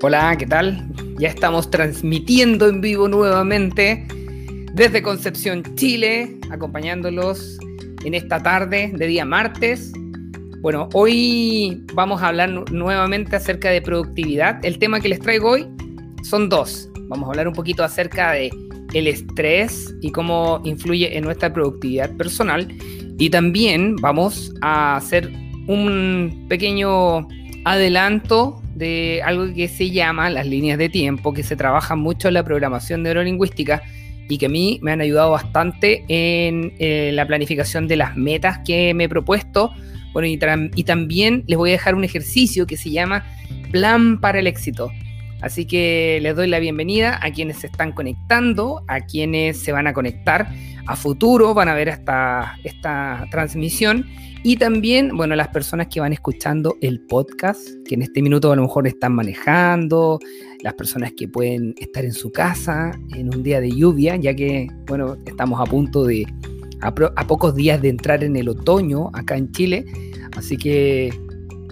Hola, 0.00 0.36
¿qué 0.38 0.46
tal? 0.46 0.86
Ya 1.18 1.26
estamos 1.26 1.72
transmitiendo 1.72 2.68
en 2.68 2.80
vivo 2.80 3.08
nuevamente 3.08 4.06
desde 4.72 5.02
Concepción, 5.02 5.64
Chile, 5.74 6.38
acompañándolos 6.52 7.58
en 8.04 8.14
esta 8.14 8.40
tarde 8.40 8.92
de 8.94 9.06
día 9.08 9.24
martes. 9.24 9.92
Bueno, 10.60 10.88
hoy 10.94 11.84
vamos 11.94 12.22
a 12.22 12.28
hablar 12.28 12.48
nuevamente 12.70 13.34
acerca 13.34 13.70
de 13.70 13.82
productividad. 13.82 14.64
El 14.64 14.78
tema 14.78 15.00
que 15.00 15.08
les 15.08 15.18
traigo 15.18 15.50
hoy 15.50 15.66
son 16.22 16.48
dos. 16.48 16.88
Vamos 17.08 17.26
a 17.26 17.30
hablar 17.30 17.48
un 17.48 17.54
poquito 17.54 17.82
acerca 17.82 18.30
de 18.30 18.52
el 18.94 19.08
estrés 19.08 19.92
y 20.00 20.12
cómo 20.12 20.60
influye 20.62 21.18
en 21.18 21.24
nuestra 21.24 21.52
productividad 21.52 22.16
personal. 22.16 22.68
Y 23.18 23.30
también 23.30 23.96
vamos 23.96 24.54
a 24.60 24.94
hacer 24.94 25.28
un 25.66 26.46
pequeño 26.48 27.26
adelanto 27.64 28.62
de 28.78 29.20
algo 29.24 29.52
que 29.52 29.68
se 29.68 29.90
llama 29.90 30.30
las 30.30 30.46
líneas 30.46 30.78
de 30.78 30.88
tiempo, 30.88 31.34
que 31.34 31.42
se 31.42 31.56
trabaja 31.56 31.96
mucho 31.96 32.28
en 32.28 32.34
la 32.34 32.44
programación 32.44 33.02
neurolingüística 33.02 33.82
y 34.28 34.38
que 34.38 34.46
a 34.46 34.48
mí 34.48 34.78
me 34.82 34.92
han 34.92 35.00
ayudado 35.00 35.30
bastante 35.32 36.04
en 36.08 36.72
eh, 36.78 37.10
la 37.14 37.26
planificación 37.26 37.88
de 37.88 37.96
las 37.96 38.16
metas 38.16 38.60
que 38.64 38.94
me 38.94 39.04
he 39.04 39.08
propuesto. 39.08 39.72
Bueno, 40.12 40.28
y, 40.28 40.38
y 40.74 40.84
también 40.84 41.44
les 41.46 41.56
voy 41.56 41.70
a 41.70 41.72
dejar 41.72 41.94
un 41.94 42.04
ejercicio 42.04 42.66
que 42.66 42.76
se 42.76 42.90
llama 42.90 43.24
Plan 43.70 44.20
para 44.20 44.38
el 44.38 44.46
éxito. 44.46 44.90
Así 45.40 45.66
que 45.66 46.18
les 46.22 46.34
doy 46.34 46.48
la 46.48 46.58
bienvenida 46.58 47.18
a 47.22 47.30
quienes 47.30 47.58
se 47.58 47.68
están 47.68 47.92
conectando, 47.92 48.82
a 48.88 49.00
quienes 49.00 49.58
se 49.58 49.72
van 49.72 49.86
a 49.86 49.92
conectar 49.92 50.48
a 50.86 50.96
futuro, 50.96 51.54
van 51.54 51.68
a 51.68 51.74
ver 51.74 51.88
esta, 51.88 52.56
esta 52.64 53.26
transmisión 53.30 54.06
y 54.42 54.56
también, 54.56 55.16
bueno, 55.16 55.34
las 55.34 55.48
personas 55.48 55.88
que 55.88 56.00
van 56.00 56.12
escuchando 56.12 56.76
el 56.80 57.00
podcast, 57.00 57.68
que 57.84 57.96
en 57.96 58.02
este 58.02 58.22
minuto 58.22 58.52
a 58.52 58.56
lo 58.56 58.62
mejor 58.62 58.86
están 58.86 59.12
manejando, 59.12 60.20
las 60.62 60.74
personas 60.74 61.12
que 61.16 61.28
pueden 61.28 61.74
estar 61.78 62.04
en 62.04 62.12
su 62.12 62.30
casa 62.30 62.92
en 63.14 63.34
un 63.34 63.42
día 63.42 63.60
de 63.60 63.70
lluvia, 63.70 64.16
ya 64.16 64.34
que, 64.34 64.68
bueno, 64.86 65.16
estamos 65.26 65.60
a 65.60 65.64
punto 65.64 66.04
de, 66.04 66.26
a, 66.80 66.94
pocos 67.26 67.54
días 67.54 67.82
de 67.82 67.88
entrar 67.88 68.22
en 68.22 68.36
el 68.36 68.48
otoño 68.48 69.10
acá 69.12 69.36
en 69.36 69.50
Chile. 69.50 69.84
Así 70.36 70.56
que 70.56 71.12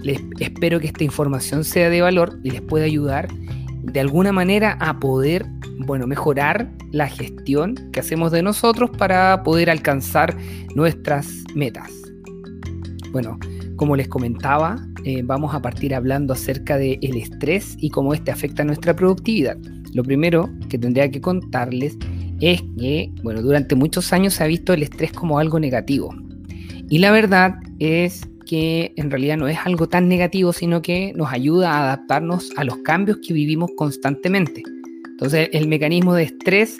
les 0.06 0.22
espero 0.38 0.78
que 0.78 0.86
esta 0.86 1.02
información 1.02 1.64
sea 1.64 1.90
de 1.90 2.00
valor 2.00 2.38
y 2.44 2.50
les 2.50 2.62
pueda 2.62 2.84
ayudar 2.84 3.26
de 3.82 4.00
alguna 4.00 4.30
manera 4.30 4.76
a 4.80 5.00
poder, 5.00 5.44
bueno, 5.80 6.06
mejorar 6.06 6.70
la 6.92 7.08
gestión 7.08 7.74
que 7.92 7.98
hacemos 8.00 8.30
de 8.30 8.40
nosotros 8.42 8.90
para 8.96 9.42
poder 9.42 9.68
alcanzar 9.68 10.36
nuestras 10.76 11.28
metas. 11.56 11.90
Bueno, 13.10 13.36
como 13.74 13.96
les 13.96 14.06
comentaba, 14.06 14.76
eh, 15.04 15.22
vamos 15.24 15.54
a 15.54 15.60
partir 15.60 15.92
hablando 15.92 16.34
acerca 16.34 16.78
del 16.78 17.16
estrés 17.16 17.76
y 17.80 17.90
cómo 17.90 18.14
este 18.14 18.30
afecta 18.30 18.62
nuestra 18.62 18.94
productividad. 18.94 19.58
Lo 19.92 20.04
primero 20.04 20.48
que 20.68 20.78
tendría 20.78 21.10
que 21.10 21.20
contarles 21.20 21.98
es 22.40 22.62
que, 22.78 23.10
bueno, 23.24 23.42
durante 23.42 23.74
muchos 23.74 24.12
años 24.12 24.34
se 24.34 24.44
ha 24.44 24.46
visto 24.46 24.72
el 24.72 24.84
estrés 24.84 25.12
como 25.12 25.40
algo 25.40 25.58
negativo. 25.58 26.14
Y 26.88 26.98
la 26.98 27.10
verdad 27.10 27.56
es 27.80 28.28
que 28.46 28.92
en 28.96 29.10
realidad 29.10 29.36
no 29.36 29.48
es 29.48 29.58
algo 29.64 29.88
tan 29.88 30.08
negativo, 30.08 30.52
sino 30.52 30.80
que 30.80 31.12
nos 31.14 31.30
ayuda 31.32 31.72
a 31.72 31.84
adaptarnos 31.84 32.50
a 32.56 32.64
los 32.64 32.78
cambios 32.78 33.18
que 33.18 33.34
vivimos 33.34 33.70
constantemente. 33.76 34.62
Entonces, 35.10 35.50
el 35.52 35.68
mecanismo 35.68 36.14
de 36.14 36.24
estrés 36.24 36.78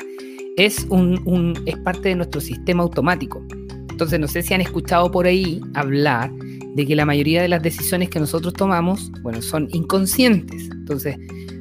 es, 0.57 0.87
un, 0.89 1.55
es 1.67 1.77
parte 1.79 2.11
de 2.11 2.15
nuestro 2.15 2.41
sistema 2.41 2.83
automático. 2.83 3.45
Entonces, 3.91 4.21
no 4.21 4.29
sé 4.29 4.43
si 4.43 4.55
han 4.55 4.61
escuchado 4.61 5.11
por 5.11 5.27
ahí 5.27 5.61
hablar 5.75 6.31
de 6.75 6.87
que 6.87 6.95
la 6.95 7.07
mayoría 7.07 7.43
de 7.43 7.49
las 7.49 7.63
decisiones 7.63 8.11
que 8.11 8.21
nosotros 8.21 8.53
tomamos, 8.55 9.11
bueno, 9.23 9.41
son 9.41 9.69
inconscientes. 9.73 10.69
Entonces, 10.71 11.17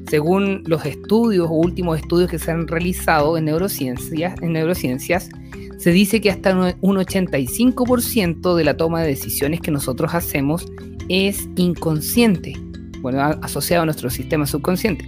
según 0.09 0.64
los 0.66 0.86
estudios 0.86 1.47
o 1.50 1.53
últimos 1.53 2.00
estudios 2.00 2.29
que 2.29 2.40
se 2.40 2.52
han 2.52 2.68
realizado 2.68 3.38
en 3.38 3.46
neurociencias, 3.46 4.40
en 4.41 4.53
neurociencias 4.53 5.29
se 5.78 5.91
dice 5.91 6.22
que 6.22 6.30
hasta 6.30 6.75
un 6.81 6.97
85% 6.97 8.56
de 8.56 8.63
la 8.63 8.78
toma 8.78 9.02
de 9.02 9.08
decisiones 9.08 9.62
que 9.62 9.72
nosotros 9.72 10.13
hacemos 10.13 10.66
es 11.09 11.47
inconsciente, 11.56 12.53
bueno, 13.02 13.22
asociado 13.22 13.84
a 13.84 13.85
nuestro 13.85 14.09
sistema 14.09 14.47
subconsciente, 14.47 15.06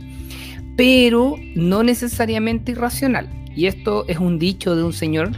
pero 0.76 1.36
no 1.56 1.84
necesariamente 1.84 2.74
irracional. 2.74 3.30
Y 3.56 3.66
esto 3.66 4.06
es 4.08 4.20
un 4.20 4.38
dicho 4.38 4.76
de 4.76 4.84
un 4.84 4.94
señor 4.94 5.32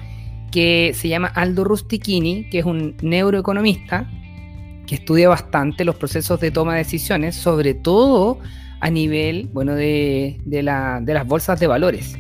que 0.52 0.92
se 0.96 1.08
llama 1.08 1.28
Aldo 1.28 1.64
Rustichini, 1.64 2.50
que 2.50 2.60
es 2.60 2.66
un 2.66 2.98
neuroeconomista 3.02 4.10
que 4.88 4.96
estudia 4.96 5.30
bastante 5.30 5.86
los 5.86 5.96
procesos 5.96 6.40
de 6.40 6.52
toma 6.52 6.74
de 6.74 6.80
decisiones, 6.80 7.36
sobre 7.36 7.76
todo 7.76 8.40
a 8.82 8.90
nivel 8.90 9.48
bueno, 9.54 9.76
de, 9.76 10.42
de, 10.46 10.58
de 10.58 11.14
las 11.14 11.28
bolsas 11.28 11.60
de 11.60 11.68
valores. 11.68 12.18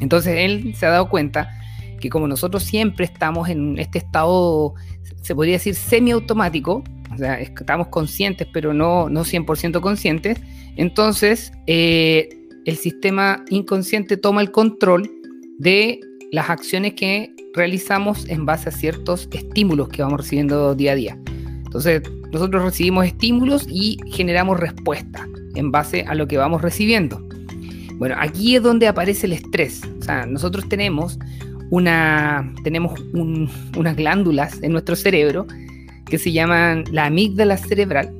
Entonces 0.00 0.34
él 0.38 0.74
se 0.74 0.86
ha 0.86 0.90
dado 0.90 1.10
cuenta 1.10 1.59
que 2.00 2.08
como 2.08 2.26
nosotros 2.26 2.64
siempre 2.64 3.04
estamos 3.04 3.48
en 3.48 3.78
este 3.78 3.98
estado, 3.98 4.74
se 5.22 5.34
podría 5.34 5.54
decir 5.54 5.74
semiautomático, 5.74 6.82
o 7.12 7.16
sea, 7.16 7.40
estamos 7.40 7.88
conscientes 7.88 8.48
pero 8.52 8.72
no, 8.72 9.08
no 9.08 9.24
100% 9.24 9.80
conscientes, 9.80 10.40
entonces 10.76 11.52
eh, 11.66 12.28
el 12.64 12.76
sistema 12.76 13.44
inconsciente 13.50 14.16
toma 14.16 14.40
el 14.40 14.50
control 14.50 15.10
de 15.58 16.00
las 16.32 16.50
acciones 16.50 16.94
que 16.94 17.34
realizamos 17.54 18.28
en 18.28 18.46
base 18.46 18.68
a 18.68 18.72
ciertos 18.72 19.28
estímulos 19.32 19.88
que 19.88 20.02
vamos 20.02 20.20
recibiendo 20.20 20.74
día 20.74 20.92
a 20.92 20.94
día. 20.94 21.18
Entonces, 21.64 22.02
nosotros 22.32 22.62
recibimos 22.62 23.06
estímulos 23.06 23.66
y 23.68 23.98
generamos 24.12 24.58
respuesta 24.60 25.28
en 25.54 25.70
base 25.70 26.02
a 26.02 26.14
lo 26.14 26.28
que 26.28 26.36
vamos 26.36 26.62
recibiendo. 26.62 27.20
Bueno, 27.96 28.14
aquí 28.18 28.56
es 28.56 28.62
donde 28.62 28.88
aparece 28.88 29.26
el 29.26 29.34
estrés. 29.34 29.82
O 29.98 30.02
sea, 30.02 30.26
nosotros 30.26 30.68
tenemos, 30.68 31.18
una, 31.70 32.52
tenemos 32.64 33.00
unas 33.12 33.96
glándulas 33.96 34.62
en 34.62 34.72
nuestro 34.72 34.96
cerebro 34.96 35.46
que 36.06 36.18
se 36.18 36.32
llaman 36.32 36.84
la 36.90 37.06
amígdala 37.06 37.56
cerebral. 37.56 38.12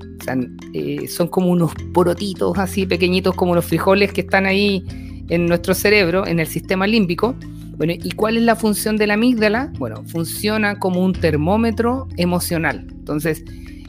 Eh, 0.74 1.08
son 1.08 1.28
como 1.28 1.48
unos 1.48 1.72
porotitos 1.92 2.56
así 2.58 2.86
pequeñitos 2.86 3.34
como 3.34 3.54
los 3.54 3.64
frijoles 3.64 4.12
que 4.12 4.20
están 4.20 4.46
ahí 4.46 4.84
en 5.28 5.46
nuestro 5.46 5.74
cerebro, 5.74 6.26
en 6.26 6.40
el 6.40 6.46
sistema 6.46 6.86
límbico 6.86 7.34
bueno, 7.80 7.94
¿y 7.96 8.10
cuál 8.10 8.36
es 8.36 8.42
la 8.42 8.56
función 8.56 8.98
de 8.98 9.06
la 9.06 9.14
amígdala? 9.14 9.72
Bueno, 9.78 10.04
funciona 10.04 10.78
como 10.78 11.02
un 11.02 11.14
termómetro 11.14 12.08
emocional. 12.18 12.86
Entonces, 12.90 13.42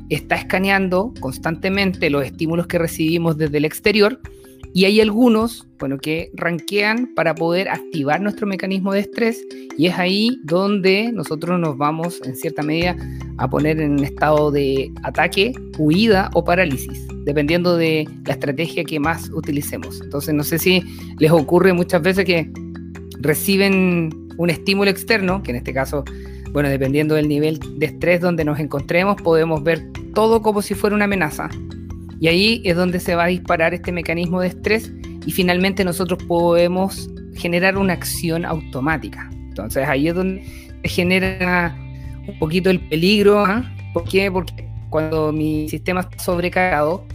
está 0.07 0.35
escaneando 0.35 1.13
constantemente 1.19 2.09
los 2.09 2.23
estímulos 2.23 2.67
que 2.67 2.77
recibimos 2.77 3.37
desde 3.37 3.57
el 3.57 3.65
exterior 3.65 4.21
y 4.73 4.85
hay 4.85 5.01
algunos, 5.01 5.67
bueno, 5.79 5.97
que 5.97 6.31
ranquean 6.33 7.13
para 7.13 7.35
poder 7.35 7.69
activar 7.69 8.21
nuestro 8.21 8.47
mecanismo 8.47 8.93
de 8.93 9.01
estrés 9.01 9.45
y 9.77 9.87
es 9.87 9.97
ahí 9.97 10.39
donde 10.43 11.11
nosotros 11.11 11.59
nos 11.59 11.77
vamos 11.77 12.21
en 12.23 12.35
cierta 12.35 12.63
medida 12.63 12.95
a 13.37 13.49
poner 13.49 13.81
en 13.81 13.99
estado 13.99 14.51
de 14.51 14.91
ataque, 15.03 15.53
huida 15.77 16.29
o 16.33 16.43
parálisis, 16.43 17.05
dependiendo 17.25 17.75
de 17.75 18.07
la 18.25 18.33
estrategia 18.33 18.83
que 18.83 18.99
más 18.99 19.29
utilicemos. 19.29 19.99
Entonces, 20.01 20.33
no 20.33 20.43
sé 20.43 20.57
si 20.57 20.83
les 21.19 21.31
ocurre 21.31 21.73
muchas 21.73 22.01
veces 22.01 22.25
que 22.25 22.49
reciben 23.19 24.09
un 24.37 24.49
estímulo 24.49 24.89
externo, 24.89 25.43
que 25.43 25.51
en 25.51 25.57
este 25.57 25.73
caso, 25.73 26.03
bueno, 26.51 26.69
dependiendo 26.69 27.15
del 27.15 27.27
nivel 27.27 27.59
de 27.77 27.87
estrés 27.87 28.21
donde 28.21 28.45
nos 28.45 28.59
encontremos, 28.59 29.21
podemos 29.21 29.63
ver 29.63 29.81
todo 30.13 30.41
como 30.41 30.61
si 30.61 30.75
fuera 30.75 30.95
una 30.95 31.05
amenaza. 31.05 31.49
Y 32.21 32.27
ahí 32.27 32.61
es 32.63 32.75
donde 32.75 32.99
se 32.99 33.15
va 33.15 33.23
a 33.23 33.27
disparar 33.27 33.73
este 33.73 33.91
mecanismo 33.91 34.41
de 34.41 34.49
estrés 34.49 34.93
y 35.25 35.31
finalmente 35.31 35.83
nosotros 35.83 36.23
podemos 36.27 37.09
generar 37.35 37.77
una 37.77 37.93
acción 37.93 38.45
automática. 38.45 39.27
Entonces 39.33 39.87
ahí 39.87 40.07
es 40.07 40.13
donde 40.13 40.43
se 40.83 40.87
genera 40.87 41.75
un 42.27 42.37
poquito 42.37 42.69
el 42.69 42.79
peligro. 42.79 43.43
¿ah? 43.43 43.65
¿Por 43.91 44.03
qué? 44.03 44.31
Porque 44.31 44.69
cuando 44.91 45.31
mi 45.33 45.67
sistema 45.67 46.01
está 46.01 46.19
sobrecargado, 46.19 47.07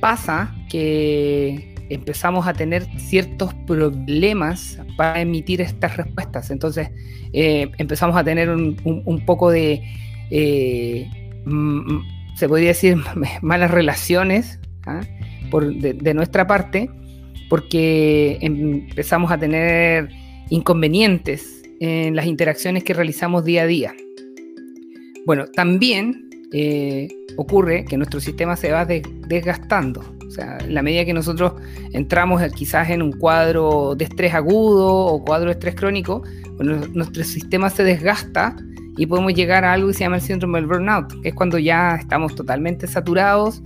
pasa 0.00 0.54
que 0.70 1.74
empezamos 1.88 2.46
a 2.46 2.52
tener 2.52 2.86
ciertos 2.96 3.52
problemas 3.66 4.78
para 4.96 5.20
emitir 5.20 5.62
estas 5.62 5.96
respuestas. 5.96 6.52
Entonces 6.52 6.90
eh, 7.32 7.72
empezamos 7.78 8.16
a 8.16 8.22
tener 8.22 8.50
un, 8.50 9.22
poco 9.26 9.50
de, 9.50 9.82
eh, 10.30 11.10
se 12.36 12.48
podría 12.48 12.68
decir, 12.68 12.96
malas 13.42 13.70
relaciones 13.70 14.58
¿ah? 14.86 15.00
Por, 15.50 15.74
de, 15.74 16.14
nuestra 16.14 16.46
parte, 16.46 16.90
porque 17.48 18.38
empezamos 18.40 19.30
a 19.30 19.38
tener 19.38 20.08
inconvenientes 20.50 21.62
en 21.80 22.16
las 22.16 22.26
interacciones 22.26 22.82
que 22.84 22.94
realizamos 22.94 23.44
día 23.44 23.62
a 23.62 23.66
día. 23.66 23.94
Bueno, 25.26 25.46
también 25.46 26.28
eh, 26.52 27.08
ocurre 27.36 27.84
que 27.84 27.96
nuestro 27.96 28.20
sistema 28.20 28.56
se 28.56 28.72
va 28.72 28.84
desgastando. 28.84 30.02
O 30.26 30.30
sea, 30.30 30.58
en 30.58 30.74
la 30.74 30.82
medida 30.82 31.04
que 31.04 31.12
nosotros 31.12 31.54
entramos 31.92 32.42
quizás 32.54 32.90
en 32.90 33.02
un 33.02 33.12
cuadro 33.12 33.94
de 33.96 34.04
estrés 34.06 34.34
agudo 34.34 34.88
o 34.88 35.24
cuadro 35.24 35.46
de 35.46 35.52
estrés 35.52 35.74
crónico, 35.74 36.22
nuestro 36.58 37.22
sistema 37.24 37.70
se 37.70 37.84
desgasta 37.84 38.56
y 38.96 39.06
podemos 39.06 39.34
llegar 39.34 39.64
a 39.64 39.72
algo 39.72 39.88
que 39.88 39.94
se 39.94 40.00
llama 40.00 40.16
el 40.16 40.22
síndrome 40.22 40.60
del 40.60 40.68
burnout, 40.68 41.20
que 41.22 41.30
es 41.30 41.34
cuando 41.34 41.58
ya 41.58 41.96
estamos 41.96 42.34
totalmente 42.34 42.86
saturados 42.86 43.62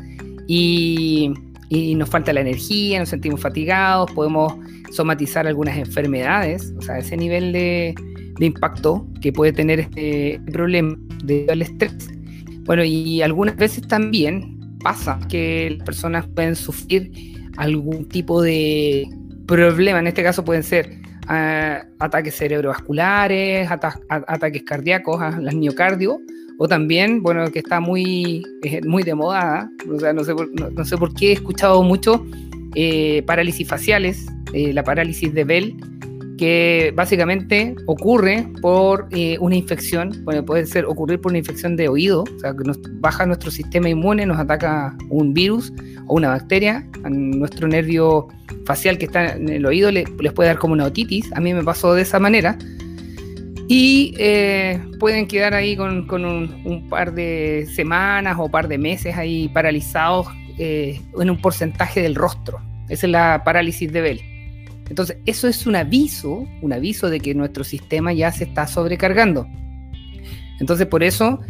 y 0.46 1.32
y 1.68 1.94
nos 1.94 2.08
falta 2.08 2.32
la 2.32 2.40
energía, 2.40 2.98
nos 2.98 3.10
sentimos 3.10 3.40
fatigados, 3.40 4.10
podemos 4.12 4.54
somatizar 4.90 5.46
algunas 5.46 5.76
enfermedades, 5.76 6.72
o 6.78 6.82
sea, 6.82 6.98
ese 6.98 7.16
nivel 7.16 7.52
de, 7.52 7.94
impacto 8.40 9.04
que 9.20 9.32
puede 9.32 9.52
tener 9.52 9.80
este 9.80 10.40
problema 10.52 10.96
del 11.24 11.62
estrés. 11.62 12.08
Bueno, 12.64 12.84
y 12.84 13.20
algunas 13.20 13.56
veces 13.56 13.86
también 13.88 14.78
pasa 14.80 15.18
que 15.28 15.74
las 15.76 15.84
personas 15.84 16.26
pueden 16.28 16.54
sufrir 16.54 17.10
algún 17.56 18.08
tipo 18.08 18.40
de 18.40 19.08
problema, 19.46 19.98
en 19.98 20.06
este 20.06 20.22
caso 20.22 20.44
pueden 20.44 20.62
ser 20.62 21.00
ataques 21.28 22.34
cerebrovasculares, 22.34 23.70
ataques 23.70 24.62
cardíacos, 24.62 25.20
las 25.40 25.54
miocardio, 25.54 26.20
o 26.58 26.66
también, 26.66 27.22
bueno, 27.22 27.50
que 27.50 27.60
está 27.60 27.80
muy, 27.80 28.42
eh, 28.62 28.80
muy 28.84 29.04
de 29.04 29.14
moda, 29.14 29.70
o 29.88 29.98
sea, 30.00 30.12
no 30.12 30.24
sé, 30.24 30.34
por, 30.34 30.48
no, 30.52 30.84
sé 30.84 30.96
por 30.96 31.14
qué 31.14 31.28
he 31.30 31.32
escuchado 31.32 31.82
mucho 31.82 32.26
eh, 32.74 33.22
parálisis 33.26 33.66
faciales, 33.68 34.26
eh, 34.52 34.72
la 34.72 34.82
parálisis 34.82 35.32
de 35.32 35.44
Bell, 35.44 35.76
que 36.38 36.92
básicamente 36.94 37.74
ocurre 37.86 38.48
por 38.62 39.08
una 39.40 39.56
infección, 39.56 40.12
bueno, 40.24 40.44
puede 40.44 40.64
ser 40.64 40.86
ocurrir 40.86 41.20
por 41.20 41.32
una 41.32 41.38
infección 41.38 41.76
de 41.76 41.88
oído, 41.88 42.22
o 42.22 42.38
sea, 42.40 42.54
que 42.54 42.64
nos 42.64 42.78
baja 43.00 43.26
nuestro 43.26 43.50
sistema 43.50 43.88
inmune, 43.88 44.24
nos 44.24 44.38
ataca 44.38 44.96
un 45.10 45.34
virus 45.34 45.72
o 46.06 46.14
una 46.14 46.28
bacteria, 46.28 46.86
a 47.04 47.10
nuestro 47.10 47.68
nervio 47.68 48.28
facial 48.64 48.96
que 48.96 49.06
está 49.06 49.34
en 49.34 49.48
el 49.48 49.66
oído 49.66 49.90
les 49.90 50.08
puede 50.32 50.48
dar 50.48 50.58
como 50.58 50.72
una 50.72 50.84
otitis, 50.84 51.30
a 51.34 51.40
mí 51.40 51.52
me 51.52 51.64
pasó 51.64 51.92
de 51.92 52.02
esa 52.02 52.18
manera, 52.18 52.56
y 53.68 54.14
eh, 54.16 54.80
pueden 54.98 55.26
quedar 55.26 55.52
ahí 55.52 55.76
con, 55.76 56.08
un, 56.24 56.86
par 56.88 57.12
de 57.12 57.68
semanas 57.74 58.36
o 58.38 58.48
par 58.48 58.66
de 58.66 58.78
meses 58.78 59.14
ahí 59.14 59.48
paralizados 59.48 60.26
eh, 60.58 61.00
en 61.20 61.28
un 61.28 61.38
porcentaje 61.40 62.00
del 62.00 62.14
rostro. 62.14 62.60
Esa 62.88 63.06
es 63.06 63.12
la 63.12 63.42
parálisis 63.44 63.92
de 63.92 64.00
Bell. 64.00 64.37
Entonces, 64.88 65.18
eso 65.26 65.48
es 65.48 65.66
un 65.66 65.76
aviso, 65.76 66.46
un 66.62 66.72
aviso 66.72 67.10
de 67.10 67.20
que 67.20 67.34
nuestro 67.34 67.64
sistema 67.64 68.12
ya 68.12 68.32
se 68.32 68.44
está 68.44 68.66
sobrecargando. 68.66 69.46
Entonces, 70.60 70.86
por 70.86 71.02
eso, 71.02 71.40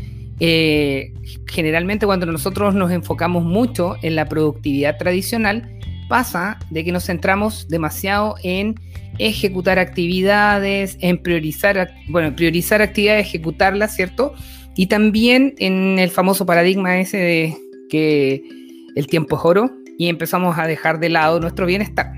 eh, 0.40 1.12
generalmente 1.46 2.06
cuando 2.06 2.26
nosotros 2.26 2.74
nos 2.74 2.90
enfocamos 2.90 3.44
mucho 3.44 3.96
en 4.02 4.16
la 4.16 4.28
productividad 4.28 4.98
tradicional, 4.98 5.78
pasa 6.08 6.58
de 6.70 6.84
que 6.84 6.92
nos 6.92 7.04
centramos 7.04 7.68
demasiado 7.68 8.34
en 8.42 8.74
ejecutar 9.18 9.78
actividades, 9.78 10.96
en 11.00 11.18
priorizar, 11.18 11.92
bueno, 12.08 12.34
priorizar 12.34 12.82
actividades, 12.82 13.26
ejecutarlas, 13.26 13.94
¿cierto? 13.94 14.34
Y 14.76 14.86
también 14.86 15.54
en 15.58 15.98
el 15.98 16.10
famoso 16.10 16.46
paradigma 16.46 16.98
ese 16.98 17.18
de 17.18 17.56
que 17.90 18.42
el 18.94 19.06
tiempo 19.06 19.36
es 19.36 19.44
oro 19.44 19.70
y 19.98 20.08
empezamos 20.08 20.58
a 20.58 20.66
dejar 20.66 21.00
de 21.00 21.08
lado 21.08 21.40
nuestro 21.40 21.66
bienestar. 21.66 22.12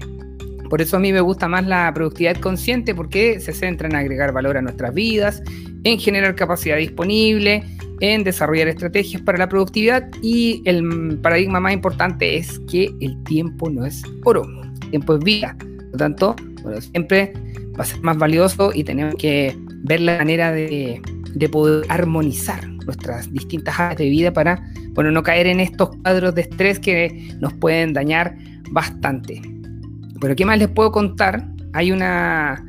Por 0.70 0.80
eso 0.80 0.96
a 0.96 1.00
mí 1.00 1.12
me 1.12 1.20
gusta 1.20 1.48
más 1.48 1.66
la 1.66 1.92
productividad 1.92 2.36
consciente 2.36 2.94
porque 2.94 3.40
se 3.40 3.52
centra 3.52 3.88
en 3.88 3.96
agregar 3.96 4.32
valor 4.32 4.56
a 4.56 4.62
nuestras 4.62 4.94
vidas, 4.94 5.42
en 5.82 5.98
generar 5.98 6.36
capacidad 6.36 6.76
disponible, 6.76 7.64
en 7.98 8.22
desarrollar 8.22 8.68
estrategias 8.68 9.20
para 9.22 9.36
la 9.36 9.48
productividad 9.48 10.08
y 10.22 10.62
el 10.64 11.18
paradigma 11.20 11.58
más 11.58 11.72
importante 11.72 12.36
es 12.36 12.60
que 12.70 12.94
el 13.00 13.20
tiempo 13.24 13.68
no 13.68 13.84
es 13.84 14.00
oro, 14.24 14.46
el 14.84 14.90
tiempo 14.90 15.16
es 15.16 15.24
vida. 15.24 15.56
Por 15.58 15.90
lo 15.90 15.98
tanto, 15.98 16.36
siempre 16.92 17.32
va 17.76 17.82
a 17.82 17.86
ser 17.86 18.00
más 18.02 18.16
valioso 18.16 18.70
y 18.72 18.84
tenemos 18.84 19.16
que 19.16 19.56
ver 19.82 20.00
la 20.00 20.18
manera 20.18 20.52
de, 20.52 21.02
poder 21.50 21.84
armonizar 21.88 22.68
nuestras 22.86 23.32
distintas 23.32 23.78
áreas 23.78 23.98
de 23.98 24.08
vida 24.08 24.32
para 24.32 24.62
bueno, 24.92 25.10
no 25.10 25.24
caer 25.24 25.48
en 25.48 25.58
estos 25.58 25.90
cuadros 25.96 26.34
de 26.36 26.42
estrés 26.42 26.78
que 26.78 27.34
nos 27.40 27.52
pueden 27.54 27.92
dañar 27.92 28.36
bastante. 28.70 29.42
Pero 30.20 30.36
¿qué 30.36 30.44
más 30.44 30.58
les 30.58 30.68
puedo 30.68 30.92
contar? 30.92 31.46
Hay 31.72 31.92
una, 31.92 32.64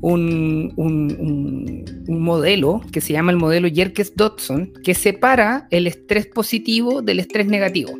un, 0.00 1.84
modelo 2.08 2.80
que 2.92 3.00
se 3.00 3.12
llama 3.12 3.30
el 3.30 3.36
modelo 3.38 3.68
Yerkes-Dodson 3.68 4.72
que 4.82 4.94
separa 4.94 5.68
el 5.70 5.86
estrés 5.86 6.26
positivo 6.26 7.02
del 7.02 7.20
estrés 7.20 7.46
negativo. 7.46 7.92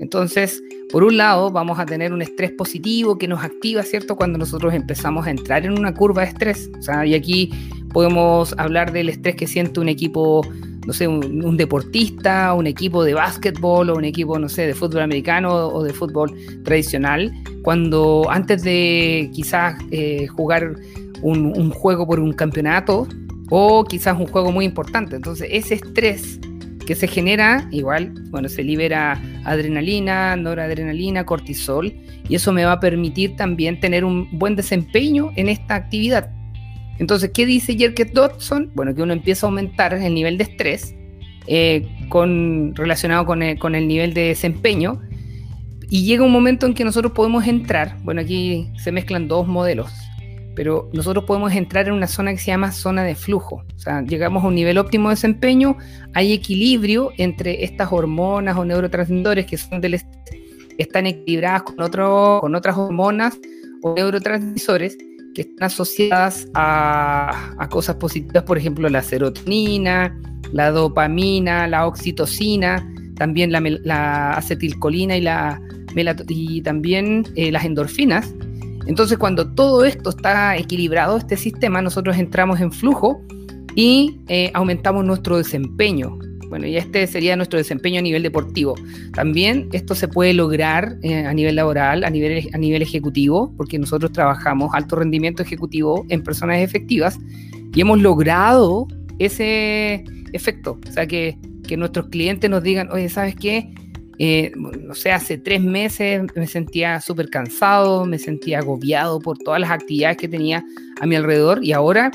Entonces, 0.00 0.62
por 0.90 1.04
un 1.04 1.16
lado, 1.16 1.50
vamos 1.50 1.78
a 1.78 1.86
tener 1.86 2.12
un 2.12 2.22
estrés 2.22 2.50
positivo 2.52 3.18
que 3.18 3.28
nos 3.28 3.42
activa, 3.42 3.82
¿cierto? 3.82 4.16
Cuando 4.16 4.38
nosotros 4.38 4.74
empezamos 4.74 5.26
a 5.26 5.30
entrar 5.30 5.64
en 5.64 5.78
una 5.78 5.94
curva 5.94 6.22
de 6.22 6.28
estrés. 6.28 6.70
O 6.78 6.82
sea, 6.82 7.06
y 7.06 7.14
aquí 7.14 7.50
podemos 7.92 8.54
hablar 8.58 8.92
del 8.92 9.08
estrés 9.08 9.36
que 9.36 9.46
siente 9.46 9.80
un 9.80 9.88
equipo, 9.88 10.42
no 10.86 10.92
sé, 10.92 11.06
un, 11.06 11.56
deportista, 11.56 12.52
un 12.54 12.66
equipo 12.66 13.04
de 13.04 13.14
básquetbol 13.14 13.90
o 13.90 13.96
un 13.96 14.04
equipo, 14.04 14.38
no 14.38 14.48
sé, 14.48 14.66
de 14.66 14.74
fútbol 14.74 15.02
americano 15.02 15.68
o 15.68 15.82
de 15.82 15.92
fútbol 15.92 16.32
tradicional, 16.64 17.32
cuando 17.62 18.26
antes 18.28 18.62
de 18.62 19.30
quizás 19.32 19.76
eh, 19.90 20.26
jugar 20.26 20.74
un, 21.22 21.70
juego 21.70 22.06
por 22.06 22.18
un 22.18 22.32
campeonato 22.32 23.06
o 23.50 23.84
quizás 23.84 24.18
un 24.18 24.26
juego 24.26 24.50
muy 24.50 24.64
importante. 24.64 25.16
Entonces, 25.16 25.48
ese 25.52 25.74
estrés 25.74 26.40
que 26.84 26.96
se 26.96 27.06
genera, 27.06 27.68
igual, 27.70 28.12
bueno, 28.30 28.48
se 28.48 28.64
libera 28.64 29.22
adrenalina, 29.44 30.34
noradrenalina, 30.34 31.24
cortisol, 31.24 31.94
y 32.28 32.34
eso 32.34 32.52
me 32.52 32.64
va 32.64 32.72
a 32.72 32.80
permitir 32.80 33.36
también 33.36 33.78
tener 33.78 34.04
un 34.04 34.26
buen 34.36 34.56
desempeño 34.56 35.30
en 35.36 35.48
esta 35.48 35.76
actividad. 35.76 36.30
Entonces, 37.02 37.32
¿qué 37.34 37.46
dice 37.46 37.76
Jerker 37.76 38.12
Dodson? 38.12 38.70
Bueno, 38.76 38.94
que 38.94 39.02
uno 39.02 39.12
empieza 39.12 39.44
a 39.44 39.48
aumentar 39.48 39.92
el 39.92 40.14
nivel 40.14 40.38
de 40.38 40.44
estrés 40.44 40.94
eh, 41.48 41.84
con, 42.08 42.76
relacionado 42.76 43.26
con 43.26 43.42
el, 43.42 43.58
con 43.58 43.74
el 43.74 43.88
nivel 43.88 44.14
de 44.14 44.28
desempeño, 44.28 45.02
y 45.90 46.04
llega 46.04 46.22
un 46.22 46.30
momento 46.30 46.64
en 46.64 46.74
que 46.74 46.84
nosotros 46.84 47.12
podemos 47.12 47.44
entrar, 47.48 47.98
bueno, 48.04 48.20
aquí 48.20 48.70
se 48.78 48.92
mezclan 48.92 49.26
dos 49.26 49.48
modelos, 49.48 49.90
pero 50.54 50.90
nosotros 50.92 51.24
podemos 51.24 51.52
entrar 51.52 51.88
en 51.88 51.94
una 51.94 52.06
zona 52.06 52.30
que 52.30 52.38
se 52.38 52.46
llama 52.46 52.70
zona 52.70 53.02
de 53.02 53.16
flujo. 53.16 53.64
O 53.74 53.78
sea, 53.80 54.02
llegamos 54.02 54.44
a 54.44 54.46
un 54.46 54.54
nivel 54.54 54.78
óptimo 54.78 55.08
de 55.08 55.16
desempeño, 55.16 55.76
hay 56.14 56.32
equilibrio 56.32 57.10
entre 57.18 57.64
estas 57.64 57.92
hormonas 57.92 58.56
o 58.56 58.64
neurotransmisores 58.64 59.44
que 59.44 59.58
son 59.58 59.80
del 59.80 60.00
están 60.78 61.06
equilibradas 61.06 61.64
con, 61.64 61.80
otro, 61.80 62.38
con 62.40 62.54
otras 62.54 62.78
hormonas 62.78 63.36
o 63.82 63.92
neurotransmisores 63.94 64.96
que 65.34 65.42
están 65.42 65.66
asociadas 65.66 66.48
a, 66.54 67.68
cosas 67.70 67.96
positivas, 67.96 68.42
por 68.44 68.58
ejemplo, 68.58 68.88
la 68.88 69.02
serotonina, 69.02 70.18
la 70.52 70.70
dopamina, 70.70 71.66
la 71.66 71.86
oxitocina, 71.86 72.86
también 73.16 73.52
la, 73.52 73.60
la 73.60 74.32
acetilcolina 74.32 75.16
y, 75.16 75.20
la, 75.22 75.60
y 76.28 76.62
también 76.62 77.24
eh, 77.36 77.52
las 77.52 77.64
endorfinas 77.64 78.32
entonces, 78.86 79.18
cuando 79.18 79.48
todo 79.48 79.84
esto 79.84 80.10
está 80.10 80.56
equilibrado, 80.56 81.16
este 81.16 81.36
sistema, 81.36 81.82
nosotros 81.82 82.16
entramos 82.16 82.60
en 82.60 82.72
flujo 82.72 83.22
y 83.74 84.20
eh, 84.28 84.50
aumentamos 84.54 85.04
nuestro 85.04 85.38
desempeño. 85.38 86.18
Bueno, 86.52 86.66
y 86.66 86.76
este 86.76 87.06
sería 87.06 87.34
nuestro 87.34 87.58
desempeño 87.58 88.00
a 88.00 88.02
nivel 88.02 88.22
deportivo. 88.22 88.74
También 89.14 89.70
esto 89.72 89.94
se 89.94 90.06
puede 90.06 90.34
lograr 90.34 90.98
eh, 91.00 91.24
a 91.24 91.32
nivel 91.32 91.56
laboral, 91.56 92.04
a 92.04 92.10
nivel, 92.10 92.46
a 92.52 92.58
nivel 92.58 92.82
ejecutivo, 92.82 93.54
porque 93.56 93.78
nosotros 93.78 94.12
trabajamos 94.12 94.74
alto 94.74 94.96
rendimiento 94.96 95.42
ejecutivo 95.42 96.04
en 96.10 96.22
personas 96.22 96.58
efectivas 96.58 97.18
y 97.72 97.80
hemos 97.80 98.02
logrado 98.02 98.86
ese 99.18 100.04
efecto. 100.34 100.78
O 100.86 100.92
sea, 100.92 101.06
que, 101.06 101.38
que 101.66 101.78
nuestros 101.78 102.08
clientes 102.08 102.50
nos 102.50 102.62
digan, 102.62 102.92
oye, 102.92 103.08
¿sabes 103.08 103.34
qué? 103.34 103.72
Eh, 104.18 104.52
no 104.54 104.94
sé, 104.94 105.10
hace 105.10 105.38
tres 105.38 105.62
meses 105.62 106.20
me 106.36 106.46
sentía 106.46 107.00
súper 107.00 107.30
cansado, 107.30 108.04
me 108.04 108.18
sentía 108.18 108.58
agobiado 108.58 109.20
por 109.20 109.38
todas 109.38 109.58
las 109.58 109.70
actividades 109.70 110.18
que 110.18 110.28
tenía 110.28 110.62
a 111.00 111.06
mi 111.06 111.16
alrededor 111.16 111.64
y 111.64 111.72
ahora, 111.72 112.10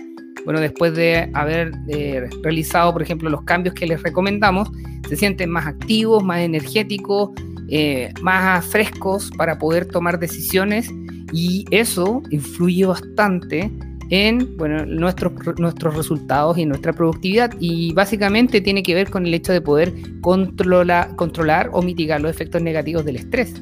bueno, 0.47 0.61
después 0.61 0.95
de 0.95 1.29
haber 1.33 1.73
eh, 1.89 2.29
realizado, 2.41 2.93
por 2.93 3.01
ejemplo, 3.01 3.29
los 3.29 3.41
cambios 3.41 3.75
que 3.75 3.85
les 3.85 4.01
recomendamos, 4.01 4.71
se 5.09 5.17
sienten 5.17 5.49
más 5.49 5.67
activos, 5.67 6.23
más 6.23 6.39
energéticos, 6.39 7.31
eh, 7.67 8.13
más 8.21 8.65
frescos 8.65 9.29
para 9.37 9.57
poder 9.57 9.87
tomar 9.87 10.19
decisiones 10.19 10.89
y 11.33 11.65
eso 11.69 12.23
influye 12.29 12.85
bastante 12.85 13.69
en 14.09 14.55
bueno, 14.55 14.85
nuestros, 14.85 15.33
nuestros 15.59 15.97
resultados 15.97 16.57
y 16.57 16.65
nuestra 16.65 16.93
productividad. 16.93 17.51
Y 17.59 17.91
básicamente 17.91 18.61
tiene 18.61 18.83
que 18.83 18.95
ver 18.95 19.09
con 19.09 19.25
el 19.25 19.33
hecho 19.33 19.51
de 19.51 19.59
poder 19.59 19.93
controlar, 20.21 21.13
controlar 21.17 21.69
o 21.73 21.81
mitigar 21.81 22.21
los 22.21 22.31
efectos 22.31 22.61
negativos 22.61 23.03
del 23.03 23.17
estrés. 23.17 23.53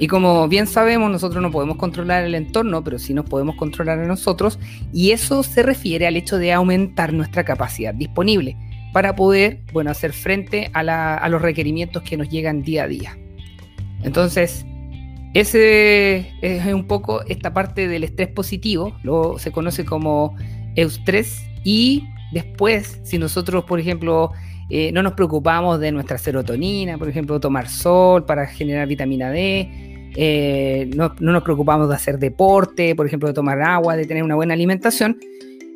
Y 0.00 0.06
como 0.06 0.48
bien 0.48 0.66
sabemos, 0.66 1.10
nosotros 1.10 1.42
no 1.42 1.50
podemos 1.50 1.76
controlar 1.76 2.24
el 2.24 2.34
entorno, 2.34 2.82
pero 2.82 2.98
sí 2.98 3.12
nos 3.12 3.26
podemos 3.26 3.56
controlar 3.56 3.98
a 3.98 4.06
nosotros. 4.06 4.58
Y 4.94 5.10
eso 5.10 5.42
se 5.42 5.62
refiere 5.62 6.06
al 6.06 6.16
hecho 6.16 6.38
de 6.38 6.54
aumentar 6.54 7.12
nuestra 7.12 7.44
capacidad 7.44 7.92
disponible 7.92 8.56
para 8.94 9.14
poder 9.14 9.60
bueno, 9.74 9.90
hacer 9.90 10.14
frente 10.14 10.70
a, 10.72 11.28
los 11.28 11.42
requerimientos 11.42 12.02
que 12.02 12.16
nos 12.16 12.30
llegan 12.30 12.62
día 12.62 12.84
a 12.84 12.88
día. 12.88 13.18
Entonces, 14.02 14.64
ese 15.34 16.32
es 16.40 16.64
un 16.72 16.86
poco 16.86 17.22
esta 17.26 17.52
parte 17.52 17.86
del 17.86 18.02
estrés 18.02 18.28
positivo, 18.28 18.96
lo 19.02 19.38
se 19.38 19.52
conoce 19.52 19.84
como 19.84 20.34
eustrés 20.76 21.44
y 21.62 22.08
después, 22.32 23.00
si 23.02 23.18
nosotros, 23.18 23.64
por 23.64 23.78
ejemplo, 23.78 24.32
eh, 24.70 24.92
no 24.92 25.02
nos 25.02 25.14
preocupamos 25.14 25.80
de 25.80 25.90
nuestra 25.90 26.16
serotonina, 26.16 26.96
por 26.96 27.08
ejemplo, 27.08 27.40
tomar 27.40 27.68
sol 27.68 28.24
para 28.24 28.46
generar 28.46 28.86
vitamina 28.86 29.30
D, 29.30 29.89
eh, 30.16 30.90
no, 30.94 31.14
nos 31.20 31.42
preocupamos 31.42 31.88
de 31.88 31.94
hacer 31.94 32.18
deporte, 32.18 32.94
por 32.94 33.06
ejemplo, 33.06 33.28
de 33.28 33.34
tomar 33.34 33.60
agua, 33.62 33.96
de 33.96 34.06
tener 34.06 34.22
una 34.22 34.34
buena 34.34 34.54
alimentación, 34.54 35.18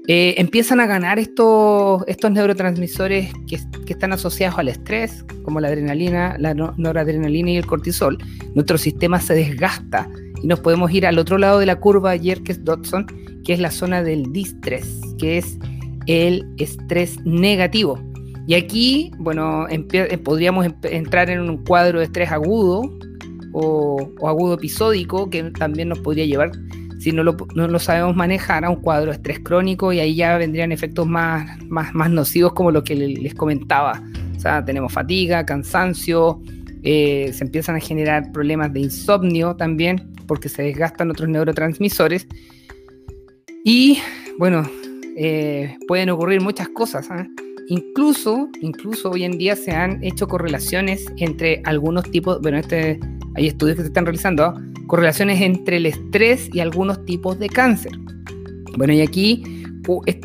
eh, 0.06 0.34
empiezan 0.36 0.80
a 0.80 0.86
ganar 0.86 1.18
estos, 1.18 2.04
estos 2.06 2.30
neurotransmisores 2.30 3.32
que, 3.46 3.58
están 3.88 4.12
asociados 4.12 4.58
al 4.58 4.68
estrés, 4.68 5.24
como 5.44 5.60
la 5.60 5.68
adrenalina, 5.68 6.36
la 6.38 6.52
noradrenalina 6.54 7.50
y 7.50 7.56
el 7.56 7.66
cortisol. 7.66 8.18
Nuestro 8.54 8.76
sistema 8.76 9.20
se 9.20 9.34
desgasta 9.34 10.08
y 10.42 10.46
nos 10.46 10.60
podemos 10.60 10.92
ir 10.92 11.06
al 11.06 11.18
otro 11.18 11.38
lado 11.38 11.58
de 11.58 11.66
la 11.66 11.76
curva 11.76 12.16
Yerkes-Dodson, 12.16 13.06
que 13.44 13.54
es 13.54 13.60
la 13.60 13.70
zona 13.70 14.02
del 14.02 14.32
distrés, 14.32 15.00
que 15.18 15.38
es 15.38 15.58
el 16.06 16.46
estrés 16.58 17.18
negativo. 17.24 17.98
Y 18.46 18.54
aquí, 18.54 19.10
bueno, 19.18 19.66
eh, 19.70 20.18
podríamos 20.18 20.66
entrar 20.82 21.30
en 21.30 21.40
un 21.40 21.64
cuadro 21.64 22.00
de 22.00 22.06
estrés 22.06 22.30
agudo 22.30 22.90
o, 23.54 24.11
agudo 24.26 24.54
episódico 24.54 25.30
que 25.30 25.44
también 25.44 25.88
nos 25.88 26.00
podría 26.00 26.26
llevar, 26.26 26.50
si 26.99 27.12
no 27.12 27.23
lo, 27.23 27.37
no 27.54 27.68
lo, 27.68 27.78
sabemos 27.78 28.16
manejar, 28.16 28.64
a 28.64 28.70
un 28.70 28.76
cuadro 28.76 29.06
de 29.06 29.16
estrés 29.16 29.38
crónico 29.38 29.92
y 29.92 30.00
ahí 30.00 30.16
ya 30.16 30.37
vendrían 30.37 30.73
efectos 30.73 31.06
más, 31.06 31.62
más, 31.64 31.94
más 31.94 32.11
nocivos 32.11 32.52
como 32.52 32.70
lo 32.70 32.82
que 32.82 32.96
les 32.96 33.34
comentaba. 33.34 34.02
O 34.37 34.40
sea, 34.40 34.64
tenemos 34.64 34.92
fatiga, 34.92 35.46
cansancio, 35.46 36.40
eh, 36.82 37.30
se 37.32 37.44
empiezan 37.44 37.76
a 37.76 37.80
generar 37.80 38.30
problemas 38.32 38.73
de 38.73 38.80
insomnio 38.80 39.56
también 39.56 40.12
porque 40.26 40.49
se 40.49 40.62
desgastan 40.62 41.11
otros 41.11 41.28
neurotransmisores. 41.28 42.26
Y 43.64 43.99
bueno, 44.38 44.68
eh, 45.16 45.76
pueden 45.87 46.11
ocurrir 46.11 46.40
muchas 46.40 46.68
cosas. 46.68 47.08
¿eh? 47.11 47.26
Incluso, 47.68 48.49
incluso 48.61 49.11
hoy 49.11 49.25
en 49.25 49.38
día 49.38 49.56
se 49.56 49.73
han 49.73 50.02
hecho 50.04 50.28
correlaciones 50.28 51.06
entre 51.16 51.62
algunos 51.64 52.11
tipos, 52.11 52.40
bueno, 52.42 52.59
este, 52.59 53.00
hay 53.35 53.47
estudios 53.47 53.76
que 53.76 53.83
se 53.83 53.88
están 53.88 54.04
realizando, 54.04 54.54
correlaciones 54.87 55.40
entre 55.40 55.78
el 55.78 55.87
estrés 55.87 56.50
y 56.52 56.61
algunos 56.61 57.04
tipos 57.06 57.38
de 57.38 57.49
cáncer. 57.49 57.92
Bueno, 58.76 58.92
y 58.92 59.00
aquí, 59.00 59.42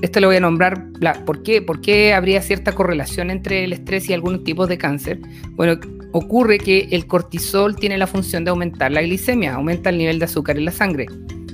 esto 0.01 0.19
lo 0.19 0.27
voy 0.27 0.38
a 0.38 0.41
nombrar, 0.41 0.88
¿por 1.25 1.43
qué? 1.43 1.62
¿por 1.62 1.81
qué 1.81 2.13
habría 2.13 2.41
cierta 2.41 2.74
correlación 2.74 3.29
entre 3.29 3.63
el 3.63 3.74
estrés 3.74 4.10
y 4.10 4.13
algunos 4.13 4.43
tipos 4.43 4.67
de 4.67 4.77
cáncer? 4.77 5.19
Bueno, 5.51 5.79
ocurre 6.12 6.58
que 6.58 6.89
el 6.91 7.08
cortisol 7.08 7.75
tiene 7.75 7.98
la 7.98 8.08
función 8.08 8.43
de 8.43 8.50
aumentar 8.50 8.91
la 8.91 9.01
glicemia, 9.01 9.55
aumenta 9.55 9.89
el 9.91 9.98
nivel 9.98 10.19
de 10.19 10.25
azúcar 10.25 10.58
en 10.58 10.65
la 10.65 10.72
sangre. 10.72 11.05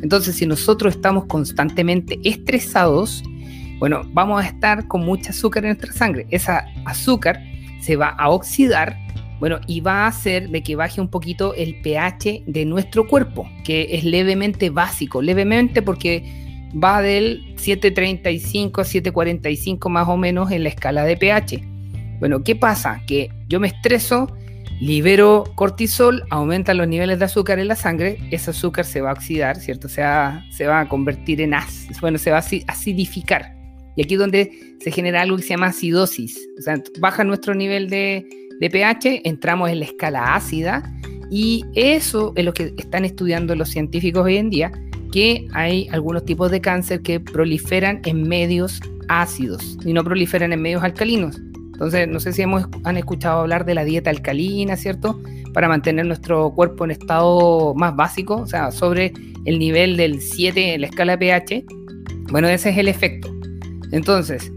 Entonces, 0.01 0.35
si 0.35 0.45
nosotros 0.45 0.95
estamos 0.95 1.25
constantemente 1.25 2.19
estresados, 2.23 3.23
bueno, 3.79 4.03
vamos 4.13 4.43
a 4.43 4.47
estar 4.47 4.87
con 4.87 5.05
mucha 5.05 5.31
azúcar 5.31 5.63
en 5.65 5.69
nuestra 5.69 5.93
sangre. 5.93 6.25
Esa 6.29 6.65
azúcar 6.85 7.41
se 7.81 7.95
va 7.95 8.09
a 8.09 8.29
oxidar, 8.29 8.97
bueno, 9.39 9.59
y 9.67 9.81
va 9.81 10.05
a 10.05 10.07
hacer 10.07 10.49
de 10.49 10.63
que 10.63 10.75
baje 10.75 11.01
un 11.01 11.09
poquito 11.09 11.53
el 11.55 11.81
pH 11.81 12.43
de 12.47 12.65
nuestro 12.65 13.07
cuerpo, 13.07 13.49
que 13.63 13.89
es 13.91 14.03
levemente 14.03 14.69
básico, 14.69 15.21
levemente 15.21 15.81
porque 15.81 16.23
va 16.81 17.01
del 17.01 17.53
735 17.57 18.81
a 18.81 18.83
745 18.83 19.89
más 19.89 20.07
o 20.07 20.17
menos 20.17 20.51
en 20.51 20.63
la 20.63 20.69
escala 20.69 21.03
de 21.03 21.17
pH. 21.17 21.61
Bueno, 22.19 22.43
¿qué 22.43 22.55
pasa? 22.55 23.01
Que 23.05 23.29
yo 23.47 23.59
me 23.59 23.67
estreso, 23.67 24.27
libero 24.79 25.43
cortisol, 25.55 26.23
aumentan 26.29 26.77
los 26.77 26.87
niveles 26.87 27.19
de 27.19 27.25
azúcar 27.25 27.59
en 27.59 27.67
la 27.67 27.75
sangre, 27.75 28.17
ese 28.31 28.51
azúcar 28.51 28.85
se 28.85 29.01
va 29.01 29.11
a 29.11 29.13
oxidar, 29.13 29.57
¿cierto? 29.57 29.89
Se 29.89 30.01
va, 30.01 30.43
se 30.51 30.65
va 30.65 30.81
a 30.81 30.89
convertir 30.89 31.41
en 31.41 31.53
ácido, 31.53 31.99
bueno, 32.01 32.17
se 32.17 32.31
va 32.31 32.37
a 32.37 32.45
acidificar. 32.67 33.54
Y 33.95 34.03
aquí 34.03 34.15
es 34.15 34.19
donde 34.19 34.75
se 34.79 34.91
genera 34.91 35.21
algo 35.21 35.37
que 35.37 35.43
se 35.43 35.49
llama 35.49 35.67
acidosis. 35.67 36.39
O 36.59 36.61
sea, 36.61 36.81
baja 36.99 37.23
nuestro 37.23 37.55
nivel 37.55 37.89
de, 37.89 38.25
pH, 38.59 39.21
entramos 39.27 39.69
en 39.69 39.79
la 39.79 39.85
escala 39.85 40.35
ácida 40.35 40.91
y 41.29 41.65
eso 41.75 42.33
es 42.35 42.45
lo 42.45 42.53
que 42.53 42.73
están 42.77 43.05
estudiando 43.05 43.55
los 43.55 43.69
científicos 43.69 44.25
hoy 44.25 44.37
en 44.37 44.49
día, 44.49 44.71
que 45.11 45.47
hay 45.53 45.87
algunos 45.91 46.25
tipos 46.25 46.51
de 46.51 46.61
cáncer 46.61 47.01
que 47.01 47.19
proliferan 47.19 48.01
en 48.05 48.27
medios 48.27 48.79
ácidos 49.07 49.77
y 49.85 49.93
no 49.93 50.03
proliferan 50.03 50.53
en 50.53 50.61
medios 50.61 50.83
alcalinos. 50.83 51.41
Entonces, 51.73 52.07
no 52.07 52.21
sé 52.21 52.31
si 52.31 52.41
hemos, 52.41 52.65
han 52.85 52.95
escuchado 52.95 53.41
hablar 53.41 53.65
de 53.65 53.75
la 53.75 53.83
dieta 53.83 54.09
alcalina, 54.09 54.77
¿cierto? 54.77 55.21
Para 55.53 55.67
mantener 55.67 56.05
nuestro 56.05 56.51
cuerpo 56.51 56.85
en 56.85 56.91
estado 56.91 57.73
más 57.75 57.93
básico, 57.95 58.37
o 58.37 58.47
sea, 58.47 58.71
sobre 58.71 59.11
el 59.43 59.59
nivel 59.59 59.97
del 59.97 60.21
7 60.21 60.75
en 60.75 60.81
la 60.81 60.87
escala 60.87 61.19
pH. 61.19 61.65
Bueno, 62.31 62.47
ese 62.47 62.69
es 62.69 62.77
el 62.77 62.87
efecto. 62.87 63.34
Entonces, 63.95 64.51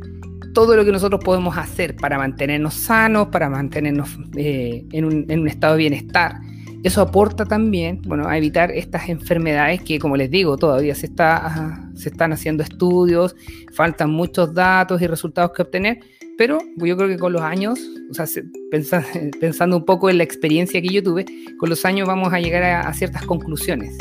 todo 0.52 0.74
lo 0.74 0.84
que 0.84 0.90
nosotros 0.90 1.22
podemos 1.24 1.56
hacer 1.56 1.94
para 1.94 2.18
mantenernos 2.18 2.74
sanos, 2.74 3.28
para 3.28 3.48
mantenernos 3.48 4.18
eh, 4.36 4.84
en, 4.90 5.04
un, 5.04 5.46
estado 5.46 5.74
de 5.74 5.78
bienestar, 5.78 6.40
eso 6.82 7.02
aporta 7.02 7.44
también, 7.44 8.02
bueno, 8.02 8.26
a 8.26 8.36
evitar 8.36 8.72
estas 8.72 9.08
enfermedades 9.08 9.80
que, 9.82 10.00
como 10.00 10.16
les 10.16 10.28
digo, 10.28 10.56
todavía 10.56 10.92
se, 10.96 11.06
está, 11.06 11.88
se 11.94 12.08
están 12.08 12.32
haciendo 12.32 12.64
estudios, 12.64 13.36
faltan 13.72 14.10
muchos 14.10 14.52
datos 14.54 15.00
y 15.00 15.06
resultados 15.06 15.52
que 15.52 15.62
obtener, 15.62 16.00
pero 16.36 16.58
yo 16.76 16.96
creo 16.96 17.08
que 17.08 17.16
con 17.16 17.32
los 17.32 17.42
años, 17.42 17.78
o 18.10 18.14
sea, 18.14 18.26
pensando, 19.40 19.76
un 19.76 19.84
poco 19.84 20.10
en 20.10 20.18
la 20.18 20.24
experiencia 20.24 20.82
que 20.82 20.88
yo 20.88 21.00
tuve, 21.00 21.26
con 21.58 21.68
los 21.68 21.84
años 21.84 22.08
vamos 22.08 22.32
a 22.32 22.40
llegar 22.40 22.64
a, 22.64 22.92
ciertas 22.92 23.24
conclusiones 23.24 23.96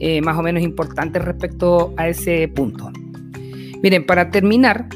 eh, 0.00 0.20
más 0.20 0.36
o 0.36 0.42
menos 0.42 0.62
importantes 0.62 1.24
respecto 1.24 1.94
a 1.96 2.06
ese 2.06 2.48
punto. 2.48 2.92
Miren, 3.84 4.06
para 4.06 4.30
terminar, 4.30 4.86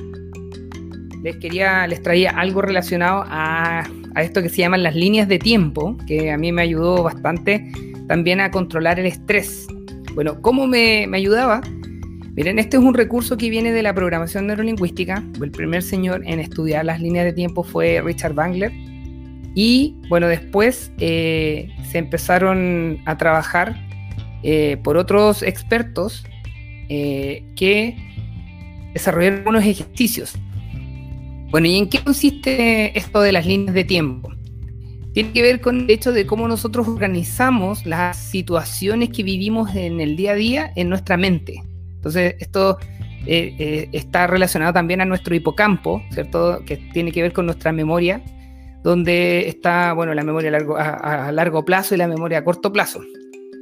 les 1.22 1.36
quería, 1.36 1.86
les 1.86 2.02
traía 2.02 2.30
algo 2.30 2.62
relacionado 2.62 3.22
a, 3.26 3.86
esto 4.16 4.40
que 4.40 4.48
se 4.48 4.62
llaman 4.62 4.82
las 4.82 4.96
líneas 4.96 5.28
de 5.28 5.38
tiempo, 5.38 5.94
que 6.06 6.30
a 6.30 6.38
mí 6.38 6.52
me 6.52 6.62
ayudó 6.62 7.02
bastante 7.02 7.70
también 8.06 8.40
a 8.40 8.50
controlar 8.50 8.98
el 8.98 9.04
estrés. 9.04 9.66
Bueno, 10.14 10.40
¿cómo 10.40 10.66
me, 10.66 11.06
ayudaba? 11.12 11.60
Miren, 12.34 12.58
este 12.58 12.78
es 12.78 12.82
un 12.82 12.94
recurso 12.94 13.36
que 13.36 13.50
viene 13.50 13.72
de 13.72 13.82
la 13.82 13.92
programación 13.92 14.46
neurolingüística. 14.46 15.22
El 15.38 15.50
primer 15.50 15.82
señor 15.82 16.22
en 16.24 16.40
estudiar 16.40 16.86
las 16.86 16.98
líneas 16.98 17.26
de 17.26 17.34
tiempo 17.34 17.64
fue 17.64 18.00
Richard 18.02 18.32
Bangler. 18.32 18.72
Y 19.54 19.96
bueno, 20.08 20.28
después 20.28 20.92
eh, 20.98 21.68
se 21.90 21.98
empezaron 21.98 23.02
a 23.04 23.18
trabajar 23.18 23.76
eh, 24.42 24.78
por 24.82 24.96
otros 24.96 25.42
expertos 25.42 26.24
eh, 26.88 27.44
que 27.54 28.07
desarrollar 28.98 29.44
unos 29.46 29.64
ejercicios. 29.64 30.34
Bueno, 31.50 31.66
¿y 31.66 31.76
en 31.76 31.88
qué 31.88 32.00
consiste 32.00 32.96
esto 32.98 33.20
de 33.20 33.32
las 33.32 33.46
líneas 33.46 33.74
de 33.74 33.84
tiempo? 33.84 34.30
Tiene 35.14 35.32
que 35.32 35.42
ver 35.42 35.60
con 35.60 35.80
el 35.80 35.90
hecho 35.90 36.12
de 36.12 36.26
cómo 36.26 36.46
nosotros 36.46 36.86
organizamos 36.86 37.86
las 37.86 38.18
situaciones 38.18 39.08
que 39.08 39.22
vivimos 39.22 39.74
en 39.74 40.00
el 40.00 40.16
día 40.16 40.32
a 40.32 40.34
día 40.34 40.72
en 40.76 40.90
nuestra 40.90 41.16
mente. 41.16 41.62
Entonces, 41.96 42.36
esto 42.38 42.78
eh, 43.26 43.56
eh, 43.58 43.88
está 43.92 44.26
relacionado 44.26 44.72
también 44.72 45.00
a 45.00 45.04
nuestro 45.04 45.34
hipocampo, 45.34 46.02
¿cierto? 46.12 46.62
Que 46.66 46.76
tiene 46.76 47.12
que 47.12 47.22
ver 47.22 47.32
con 47.32 47.46
nuestra 47.46 47.72
memoria, 47.72 48.22
donde 48.84 49.48
está, 49.48 49.94
bueno, 49.94 50.14
la 50.14 50.22
memoria 50.22 50.52
a 50.76 51.32
largo 51.32 51.64
plazo 51.64 51.94
y 51.94 51.98
la 51.98 52.06
memoria 52.06 52.38
a 52.38 52.44
corto 52.44 52.72
plazo. 52.72 53.00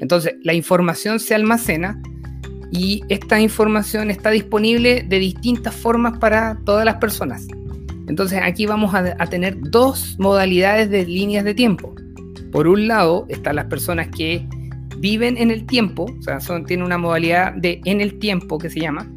Entonces, 0.00 0.34
la 0.42 0.52
información 0.52 1.20
se 1.20 1.34
almacena 1.34 2.02
y 2.70 3.02
esta 3.08 3.40
información 3.40 4.10
está 4.10 4.30
disponible 4.30 5.04
de 5.06 5.18
distintas 5.18 5.74
formas 5.74 6.18
para 6.18 6.58
todas 6.64 6.84
las 6.84 6.96
personas. 6.96 7.46
Entonces 8.08 8.40
aquí 8.42 8.66
vamos 8.66 8.94
a, 8.94 9.14
tener 9.26 9.58
dos 9.60 10.16
modalidades 10.18 10.90
de 10.90 11.06
líneas 11.06 11.44
de 11.44 11.54
tiempo. 11.54 11.94
Por 12.52 12.68
un 12.68 12.86
lado 12.86 13.26
están 13.28 13.56
las 13.56 13.66
personas 13.66 14.08
que 14.08 14.46
viven 14.98 15.36
en 15.36 15.50
el 15.50 15.66
tiempo, 15.66 16.06
o 16.18 16.22
sea, 16.22 16.40
son, 16.40 16.64
tienen 16.64 16.86
una 16.86 16.98
modalidad 16.98 17.52
de 17.54 17.80
en 17.84 18.00
el 18.00 18.18
tiempo 18.18 18.58
que 18.58 18.70
se 18.70 18.80
llama, 18.80 19.10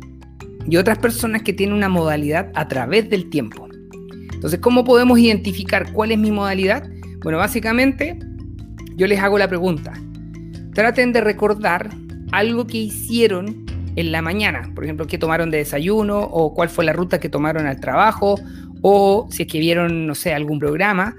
y 0.67 0.77
otras 0.77 0.99
personas 0.99 1.43
que 1.43 1.53
tienen 1.53 1.75
una 1.75 1.89
modalidad 1.89 2.51
a 2.55 2.67
través 2.67 3.09
del 3.09 3.29
tiempo. 3.29 3.67
Entonces, 4.33 4.59
¿cómo 4.59 4.83
podemos 4.83 5.19
identificar 5.19 5.91
cuál 5.93 6.11
es 6.11 6.17
mi 6.17 6.31
modalidad? 6.31 6.89
Bueno, 7.23 7.37
básicamente 7.37 8.17
yo 8.95 9.07
les 9.07 9.19
hago 9.19 9.37
la 9.37 9.47
pregunta. 9.47 9.93
Traten 10.73 11.13
de 11.13 11.21
recordar 11.21 11.89
algo 12.31 12.67
que 12.67 12.77
hicieron 12.77 13.65
en 13.95 14.11
la 14.11 14.21
mañana, 14.21 14.71
por 14.75 14.83
ejemplo, 14.83 15.07
qué 15.07 15.17
tomaron 15.17 15.51
de 15.51 15.57
desayuno 15.57 16.19
o 16.19 16.53
cuál 16.53 16.69
fue 16.69 16.85
la 16.85 16.93
ruta 16.93 17.19
que 17.19 17.29
tomaron 17.29 17.65
al 17.65 17.79
trabajo 17.79 18.39
o 18.81 19.27
si 19.31 19.43
es 19.43 19.47
que 19.49 19.59
vieron, 19.59 20.07
no 20.07 20.15
sé, 20.15 20.33
algún 20.33 20.59
programa 20.59 21.15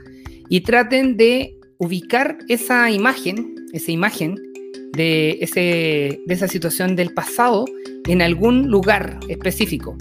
y 0.48 0.62
traten 0.62 1.16
de 1.16 1.56
ubicar 1.78 2.38
esa 2.48 2.90
imagen, 2.90 3.54
esa 3.72 3.90
imagen 3.90 4.36
de, 4.92 5.38
ese, 5.40 6.20
de 6.26 6.34
esa 6.34 6.48
situación 6.48 6.96
del 6.96 7.12
pasado 7.12 7.64
en 8.06 8.22
algún 8.22 8.68
lugar 8.68 9.18
específico. 9.28 9.96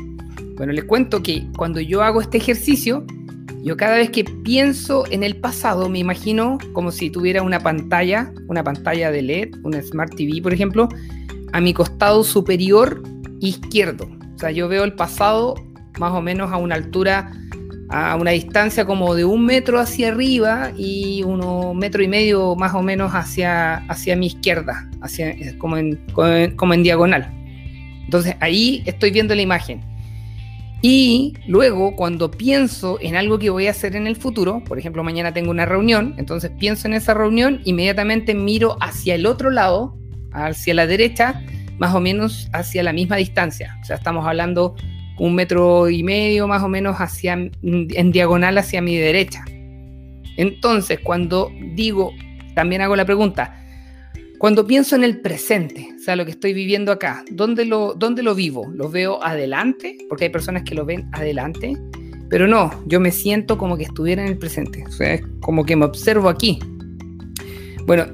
Bueno, 0.56 0.74
les 0.74 0.84
cuento 0.84 1.24
que 1.24 1.48
cuando 1.56 1.80
yo 1.80 2.02
hago 2.02 2.22
este 2.22 2.38
ejercicio, 2.38 3.06
yo 3.64 3.76
cada 3.78 3.96
vez 3.98 4.10
que 4.10 4.24
pienso 4.24 5.06
en 5.12 5.24
el 5.24 5.38
pasado 5.38 5.90
me 5.90 6.00
imagino 6.00 6.58
como 6.74 6.92
si 6.92 7.10
tuviera 7.10 7.42
una 7.42 7.60
pantalla, 7.60 8.32
una 8.48 8.64
pantalla 8.64 9.12
de 9.12 9.22
LED, 9.22 9.50
una 9.64 9.82
Smart 9.82 10.16
TV, 10.16 10.42
por 10.42 10.54
ejemplo, 10.54 10.88
a 11.52 11.60
mi 11.60 11.74
costado 11.74 12.24
superior 12.24 13.04
izquierdo. 13.42 14.10
O 14.36 14.40
sea, 14.40 14.52
yo 14.52 14.68
veo 14.68 14.84
el 14.84 14.94
pasado 14.94 15.56
más 16.00 16.14
o 16.14 16.22
menos 16.22 16.52
a 16.52 16.58
una 16.58 16.76
altura 16.76 17.32
a 17.90 18.16
una 18.16 18.32
distancia 18.32 18.86
como 18.86 19.16
de 19.16 19.26
un 19.26 19.46
metro 19.46 19.80
hacia 19.80 20.10
arriba 20.10 20.72
y 20.78 21.24
uno 21.24 21.74
metro 21.74 22.04
y 22.04 22.08
medio 22.08 22.56
más 22.56 22.76
o 22.76 22.84
menos 22.84 23.14
hacia, 23.14 23.78
hacia 23.88 24.16
mi 24.16 24.28
izquierda, 24.28 24.88
hacia, 25.02 25.36
como, 25.58 25.78
en, 25.78 26.00
como 26.56 26.74
en 26.74 26.84
diagonal. 26.84 27.34
Entonces 28.06 28.36
ahí 28.40 28.84
estoy 28.86 29.10
viendo 29.12 29.34
la 29.34 29.42
imagen. 29.42 29.82
Y 30.82 31.34
luego, 31.46 31.96
cuando 31.96 32.32
pienso 32.32 32.98
en 33.02 33.16
algo 33.16 33.38
que 33.38 33.50
voy 33.50 33.68
a 33.68 33.72
hacer 33.72 33.96
en 33.96 34.08
el 34.08 34.16
futuro, 34.16 34.64
por 34.64 34.80
ejemplo, 34.80 35.04
mañana 35.04 35.34
tengo 35.34 35.52
una 35.52 35.66
reunión, 35.66 36.16
entonces 36.18 36.52
pienso 36.58 36.88
en 36.88 36.94
esa 36.94 37.14
reunión, 37.14 37.62
inmediatamente 37.66 38.34
miro 38.34 38.78
hacia 38.80 39.16
el 39.16 39.26
otro 39.26 39.50
lado, 39.50 39.98
hacia 40.32 40.74
la 40.74 40.88
derecha, 40.88 41.44
más 41.80 41.94
o 41.94 42.00
menos 42.00 42.50
hacia 42.54 42.82
la 42.84 42.94
misma 42.94 43.18
distancia. 43.18 43.78
O 43.82 43.86
sea, 43.86 43.98
estamos 43.98 44.26
hablando 44.26 44.76
un 45.18 45.36
metro 45.36 45.90
y 45.90 46.02
medio 46.02 46.48
más 46.48 46.64
o 46.64 46.70
menos 46.70 46.98
hacia, 46.98 47.34
en 47.34 48.12
diagonal 48.12 48.58
hacia 48.58 48.82
mi 48.82 48.96
derecha. 48.96 49.44
Entonces, 50.38 51.00
cuando 51.02 51.52
digo, 51.76 52.14
también 52.56 52.82
hago 52.82 52.96
la 52.96 53.06
pregunta, 53.06 53.59
cuando 54.40 54.66
pienso 54.66 54.96
en 54.96 55.04
el 55.04 55.20
presente, 55.20 55.90
o 55.98 56.00
sea, 56.02 56.16
lo 56.16 56.24
que 56.24 56.32
estoy 56.32 56.54
viviendo 56.54 56.94
acá, 56.94 57.26
¿dónde 57.30 57.66
lo, 57.66 57.94
dónde 57.94 58.24
lo 58.24 58.36
vivo? 58.36 58.72
¿Lo 58.74 58.90
veo 58.90 59.22
adelante? 59.22 59.98
Porque 60.08 60.24
hay 60.24 60.30
personas 60.30 60.64
que 60.64 60.76
lo 60.76 60.86
ven 60.86 61.10
adelante, 61.12 61.78
pero 62.30 62.48
no, 62.48 62.72
yo 62.86 63.02
me 63.02 63.12
siento 63.12 63.58
como 63.58 63.76
que 63.76 63.84
estuviera 63.84 64.24
en 64.24 64.30
el 64.30 64.38
presente, 64.38 64.86
o 64.88 64.92
sea, 64.92 65.16
es 65.16 65.24
como 65.42 65.66
que 65.66 65.76
me 65.76 65.84
observo 65.84 66.30
aquí. 66.30 66.58
Bueno, 67.86 68.06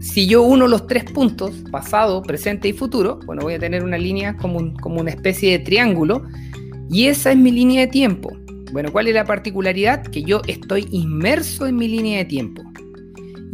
si 0.00 0.28
yo 0.28 0.42
uno 0.42 0.68
los 0.68 0.86
tres 0.86 1.10
puntos, 1.10 1.52
pasado, 1.72 2.22
presente 2.22 2.68
y 2.68 2.72
futuro, 2.72 3.18
bueno, 3.26 3.42
voy 3.42 3.54
a 3.54 3.58
tener 3.58 3.82
una 3.82 3.98
línea 3.98 4.36
como, 4.36 4.74
como 4.74 5.00
una 5.00 5.10
especie 5.10 5.58
de 5.58 5.64
triángulo, 5.64 6.22
y 6.88 7.06
esa 7.06 7.32
es 7.32 7.36
mi 7.36 7.50
línea 7.50 7.80
de 7.80 7.86
tiempo. 7.88 8.30
Bueno, 8.70 8.92
¿cuál 8.92 9.08
es 9.08 9.14
la 9.14 9.24
particularidad? 9.24 10.04
Que 10.04 10.22
yo 10.22 10.40
estoy 10.46 10.86
inmerso 10.92 11.66
en 11.66 11.74
mi 11.74 11.88
línea 11.88 12.18
de 12.18 12.26
tiempo. 12.26 12.62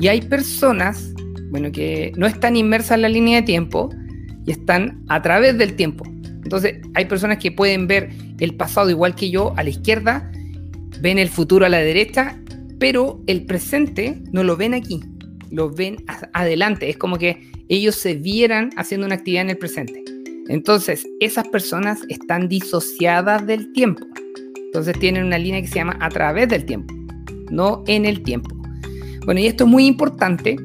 Y 0.01 0.09
hay 0.09 0.21
personas 0.23 1.15
bueno, 1.51 1.73
que 1.73 2.13
no 2.17 2.27
están 2.27 2.57
inmersas 2.57 2.93
en 2.93 3.03
la 3.03 3.09
línea 3.09 3.41
de 3.41 3.47
tiempo 3.47 3.91
y 4.47 4.53
están 4.53 5.03
a 5.09 5.21
través 5.21 5.59
del 5.59 5.75
tiempo. 5.75 6.05
Entonces, 6.43 6.79
hay 6.95 7.05
personas 7.05 7.39
que 7.39 7.53
pueden 7.53 7.87
ver 7.87 8.11
el 8.39 8.55
pasado 8.57 8.89
igual 8.91 9.15
que 9.15 9.31
yo 9.31 9.53
a 9.57 9.63
la 9.63 9.71
izquierda, 9.71 10.31
ven 11.01 11.19
el 11.19 11.29
futuro 11.29 11.67
a 11.67 11.69
la 11.69 11.79
derecha, 11.79 12.41
pero 12.79 13.21
el 13.27 13.45
presente 13.45 14.23
no 14.33 14.43
lo 14.43 14.57
ven 14.57 14.75
aquí, 14.75 15.01
lo 15.51 15.71
ven 15.71 16.05
adelante. 16.33 16.89
Es 16.89 16.97
como 16.97 17.19
que 17.19 17.51
ellos 17.69 17.95
se 17.95 18.15
vieran 18.15 18.71
haciendo 18.77 19.07
una 19.07 19.17
actividad 19.17 19.43
en 19.43 19.51
el 19.51 19.59
presente. 19.59 20.03
Entonces, 20.49 21.07
esas 21.21 21.47
personas 21.49 22.01
están 22.09 22.49
disociadas 22.49 23.47
del 23.47 23.73
tiempo. 23.73 24.07
Entonces, 24.57 24.99
tienen 24.99 25.25
una 25.25 25.39
línea 25.39 25.61
que 25.61 25.69
se 25.69 25.77
llama 25.77 25.99
a 26.01 26.09
través 26.09 26.49
del 26.49 26.65
tiempo, 26.65 26.95
no 27.51 27.85
en 27.87 28.07
el 28.07 28.23
tiempo. 28.23 28.57
Bueno, 29.25 29.41
y 29.41 29.47
esto 29.47 29.65
es 29.65 29.71
muy 29.71 29.87
importante 29.87 30.57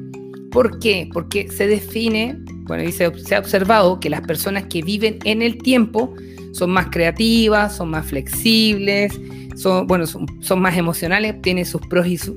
¿Por 0.56 0.78
qué? 0.78 1.06
Porque 1.12 1.50
se 1.50 1.66
define, 1.66 2.38
bueno, 2.62 2.90
se 2.90 3.04
ha 3.04 3.38
observado 3.38 4.00
que 4.00 4.08
las 4.08 4.22
personas 4.22 4.64
que 4.70 4.80
viven 4.80 5.18
en 5.24 5.42
el 5.42 5.58
tiempo 5.58 6.14
son 6.52 6.70
más 6.70 6.86
creativas, 6.86 7.76
son 7.76 7.90
más 7.90 8.06
flexibles, 8.06 9.12
son, 9.54 9.86
bueno, 9.86 10.06
son, 10.06 10.60
más 10.62 10.78
emocionales, 10.78 11.42
tienen 11.42 11.66
sus, 11.66 11.82
pros 11.88 12.06
y 12.06 12.16
sus 12.16 12.36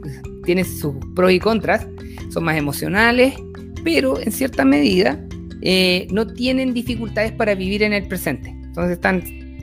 pros 1.15 1.31
y 1.31 1.39
contras, 1.39 1.87
son 2.29 2.43
más 2.43 2.57
emocionales, 2.57 3.35
pero 3.85 4.19
en 4.19 4.33
cierta 4.33 4.65
medida 4.65 5.25
eh, 5.61 6.05
no 6.11 6.27
tienen 6.27 6.73
dificultades 6.73 7.31
para 7.31 7.55
vivir 7.55 7.83
en 7.83 7.93
el 7.93 8.05
presente. 8.09 8.49
Entonces 8.49 8.99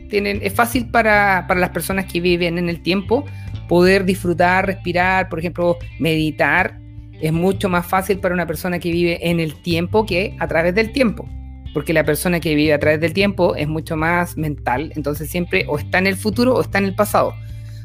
tienen, 0.08 0.40
es 0.42 0.54
fácil 0.54 0.88
para 0.88 1.46
las 1.54 1.70
personas 1.72 2.10
que 2.10 2.22
viven 2.22 2.56
en 2.56 2.70
el 2.70 2.80
tiempo 2.80 3.26
poder 3.68 4.06
disfrutar, 4.06 4.64
respirar, 4.64 5.28
por 5.28 5.40
ejemplo, 5.40 5.76
meditar 5.98 6.86
es 7.20 7.32
mucho 7.32 7.68
más 7.68 7.87
fácil 7.87 8.18
para 8.18 8.34
una 8.34 8.47
persona 8.47 8.78
que 8.78 8.91
vive 8.91 9.28
en 9.28 9.41
el 9.41 9.54
tiempo 9.54 10.06
que 10.06 10.36
a 10.38 10.47
través 10.49 10.75
del 10.75 10.93
tiempo. 10.93 11.28
Porque 11.73 11.93
la 11.93 12.04
persona 12.04 12.41
que 12.41 12.54
vive 12.54 12.73
a 12.73 12.78
través 12.78 13.00
del 13.00 13.12
tiempo 13.12 13.54
es 13.54 13.69
mucho 13.69 13.97
más 13.97 14.36
mental, 14.36 14.93
entonces 14.97 15.28
siempre 15.28 15.67
o 15.69 15.78
está 15.78 15.99
en 15.99 16.06
el 16.06 16.17
futuro 16.17 16.54
o 16.54 16.60
está 16.60 16.78
en 16.78 16.86
el 16.86 16.95
pasado. 16.95 17.34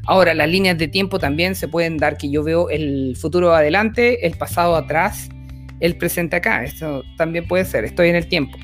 Ahora, 0.05 0.33
las 0.33 0.49
líneas 0.49 0.77
de 0.77 0.87
tiempo 0.87 1.19
también 1.19 1.55
se 1.55 1.67
pueden 1.67 1.97
dar 1.97 2.17
que 2.17 2.29
yo 2.29 2.43
veo 2.43 2.69
el 2.69 3.15
futuro 3.15 3.53
adelante, 3.53 4.25
el 4.25 4.33
pasado 4.33 4.75
atrás, 4.75 5.29
el 5.79 5.95
presente 5.97 6.37
acá. 6.37 6.63
Esto 6.63 7.03
también 7.17 7.47
puede 7.47 7.65
ser, 7.65 7.83
estoy 7.83 8.09
en 8.09 8.15
el 8.15 8.27
tiempo. 8.27 8.57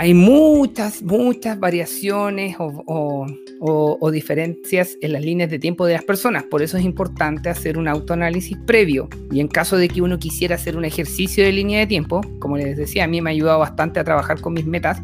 Hay 0.00 0.14
muchas, 0.14 1.02
muchas 1.02 1.60
variaciones 1.60 2.56
o, 2.58 4.10
diferencias 4.10 4.96
en 5.02 5.12
las 5.12 5.22
líneas 5.22 5.50
de 5.50 5.58
tiempo 5.58 5.84
de 5.84 5.92
las 5.92 6.04
personas. 6.04 6.44
Por 6.44 6.62
eso 6.62 6.78
es 6.78 6.84
importante 6.86 7.50
hacer 7.50 7.76
un 7.76 7.86
autoanálisis 7.86 8.56
previo. 8.64 9.10
Y 9.30 9.40
en 9.40 9.48
caso 9.48 9.76
de 9.76 9.88
que 9.88 10.00
uno 10.00 10.18
quisiera 10.18 10.54
hacer 10.54 10.74
un 10.78 10.86
ejercicio 10.86 11.44
de 11.44 11.52
línea 11.52 11.80
de 11.80 11.86
tiempo, 11.86 12.22
como 12.38 12.56
les 12.56 12.78
decía, 12.78 13.04
a 13.04 13.08
mí 13.08 13.20
me 13.20 13.28
ha 13.28 13.32
ayudado 13.32 13.58
bastante 13.58 14.00
a 14.00 14.04
trabajar 14.04 14.40
con 14.40 14.54
mis 14.54 14.64
metas. 14.64 15.02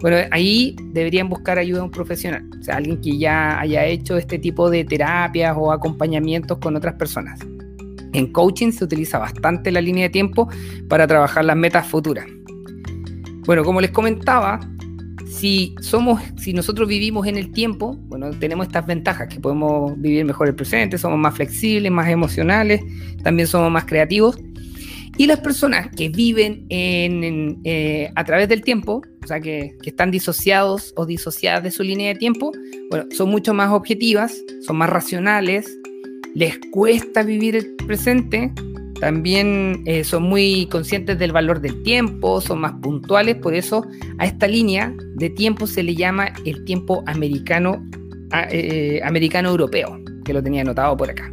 Bueno, 0.00 0.16
ahí 0.32 0.74
deberían 0.86 1.28
buscar 1.28 1.60
ayuda 1.60 1.78
de 1.78 1.84
un 1.84 1.92
profesional, 1.92 2.50
o 2.58 2.64
sea, 2.64 2.78
alguien 2.78 3.00
que 3.00 3.16
ya 3.16 3.60
haya 3.60 3.86
hecho 3.86 4.16
este 4.16 4.40
tipo 4.40 4.70
de 4.70 4.84
terapias 4.84 5.54
o 5.56 5.70
acompañamientos 5.70 6.58
con 6.58 6.74
otras 6.74 6.96
personas. 6.96 7.38
En 8.12 8.32
coaching 8.32 8.72
se 8.72 8.82
utiliza 8.82 9.18
bastante 9.18 9.70
la 9.70 9.80
línea 9.80 10.02
de 10.02 10.10
tiempo 10.10 10.48
para 10.88 11.06
trabajar 11.06 11.44
las 11.44 11.56
metas 11.56 11.86
futuras. 11.86 12.26
Bueno, 13.46 13.62
como 13.62 13.80
les 13.80 13.92
comentaba, 13.92 14.60
si 15.26 15.74
somos, 15.80 16.20
si 16.36 16.52
nosotros 16.52 16.88
vivimos 16.88 17.26
en 17.26 17.36
el 17.36 17.52
tiempo, 17.52 17.96
bueno, 18.08 18.30
tenemos 18.30 18.66
estas 18.66 18.86
ventajas, 18.86 19.28
que 19.28 19.38
podemos 19.38 19.98
vivir 20.00 20.24
mejor 20.24 20.48
el 20.48 20.54
presente, 20.54 20.98
somos 20.98 21.18
más 21.18 21.34
flexibles, 21.34 21.92
más 21.92 22.08
emocionales, 22.08 22.82
también 23.22 23.46
somos 23.46 23.70
más 23.70 23.84
creativos. 23.84 24.36
Y 25.18 25.26
las 25.26 25.40
personas 25.40 25.88
que 25.96 26.08
viven 26.08 26.66
en, 26.68 27.60
eh, 27.64 28.10
a 28.14 28.24
través 28.24 28.48
del 28.48 28.62
tiempo, 28.62 29.02
o 29.22 29.26
sea, 29.26 29.40
que, 29.40 29.76
que, 29.80 29.90
están 29.90 30.10
disociados 30.10 30.92
o 30.96 31.06
disociadas 31.06 31.62
de 31.62 31.70
su 31.70 31.82
línea 31.82 32.08
de 32.08 32.16
tiempo, 32.16 32.52
bueno, 32.90 33.06
son 33.16 33.30
mucho 33.30 33.54
más 33.54 33.70
objetivas, 33.70 34.36
son 34.66 34.76
más 34.76 34.90
racionales, 34.90 35.66
les 36.34 36.58
cuesta 36.70 37.22
vivir 37.22 37.56
el 37.56 37.76
presente, 37.86 38.52
también 39.00 39.82
eh, 39.86 40.04
son 40.04 40.24
muy 40.24 40.66
conscientes 40.70 41.18
del 41.18 41.32
valor 41.32 41.60
del 41.60 41.82
tiempo, 41.82 42.40
son 42.40 42.60
más 42.60 42.72
puntuales, 42.82 43.36
por 43.36 43.54
eso 43.54 43.86
a 44.18 44.26
esta 44.26 44.46
línea 44.46 44.94
de 45.16 45.30
tiempo 45.30 45.66
se 45.66 45.82
le 45.82 45.94
llama 45.94 46.32
el 46.44 46.64
tiempo 46.64 47.02
americano, 47.06 47.84
eh, 48.50 49.00
americano 49.04 49.50
europeo, 49.50 50.00
que 50.24 50.32
lo 50.32 50.42
tenía 50.42 50.62
anotado 50.62 50.96
por 50.96 51.10
acá. 51.10 51.32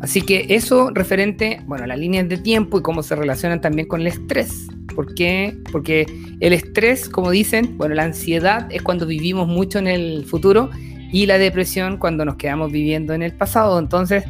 Así 0.00 0.22
que 0.22 0.46
eso 0.50 0.90
referente, 0.94 1.60
bueno, 1.66 1.84
a 1.84 1.86
las 1.88 1.98
líneas 1.98 2.28
de 2.28 2.38
tiempo 2.38 2.78
y 2.78 2.82
cómo 2.82 3.02
se 3.02 3.16
relacionan 3.16 3.60
también 3.60 3.88
con 3.88 4.00
el 4.00 4.06
estrés. 4.06 4.68
¿Por 4.94 5.14
qué? 5.14 5.56
Porque 5.72 6.06
el 6.40 6.52
estrés, 6.52 7.08
como 7.08 7.30
dicen, 7.30 7.76
bueno, 7.76 7.94
la 7.94 8.04
ansiedad 8.04 8.68
es 8.70 8.82
cuando 8.82 9.06
vivimos 9.06 9.48
mucho 9.48 9.78
en 9.78 9.86
el 9.88 10.24
futuro 10.24 10.70
y 11.12 11.26
la 11.26 11.38
depresión 11.38 11.98
cuando 11.98 12.24
nos 12.24 12.36
quedamos 12.36 12.70
viviendo 12.70 13.12
en 13.12 13.22
el 13.22 13.32
pasado. 13.32 13.78
Entonces, 13.78 14.24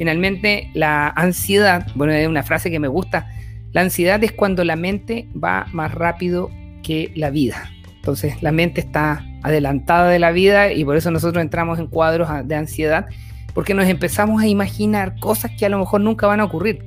Finalmente, 0.00 0.70
la 0.72 1.08
ansiedad, 1.08 1.86
bueno, 1.94 2.14
es 2.14 2.26
una 2.26 2.42
frase 2.42 2.70
que 2.70 2.80
me 2.80 2.88
gusta, 2.88 3.28
la 3.72 3.82
ansiedad 3.82 4.24
es 4.24 4.32
cuando 4.32 4.64
la 4.64 4.74
mente 4.74 5.28
va 5.32 5.66
más 5.74 5.92
rápido 5.92 6.48
que 6.82 7.12
la 7.16 7.28
vida. 7.28 7.70
Entonces, 7.96 8.42
la 8.42 8.50
mente 8.50 8.80
está 8.80 9.22
adelantada 9.42 10.08
de 10.08 10.18
la 10.18 10.30
vida 10.30 10.72
y 10.72 10.86
por 10.86 10.96
eso 10.96 11.10
nosotros 11.10 11.42
entramos 11.42 11.78
en 11.78 11.86
cuadros 11.86 12.30
de 12.46 12.54
ansiedad, 12.54 13.08
porque 13.52 13.74
nos 13.74 13.88
empezamos 13.88 14.40
a 14.42 14.46
imaginar 14.46 15.20
cosas 15.20 15.50
que 15.58 15.66
a 15.66 15.68
lo 15.68 15.78
mejor 15.78 16.00
nunca 16.00 16.26
van 16.26 16.40
a 16.40 16.44
ocurrir. 16.44 16.82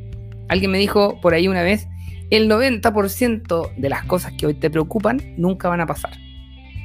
Alguien 0.49 0.71
me 0.71 0.79
dijo 0.79 1.21
por 1.21 1.35
ahí 1.35 1.47
una 1.47 1.61
vez, 1.61 1.87
el 2.31 2.49
90% 2.49 3.75
de 3.77 3.89
las 3.89 4.05
cosas 4.05 4.33
que 4.33 4.47
hoy 4.47 4.55
te 4.55 4.71
preocupan 4.71 5.21
nunca 5.37 5.69
van 5.69 5.81
a 5.81 5.85
pasar. 5.85 6.13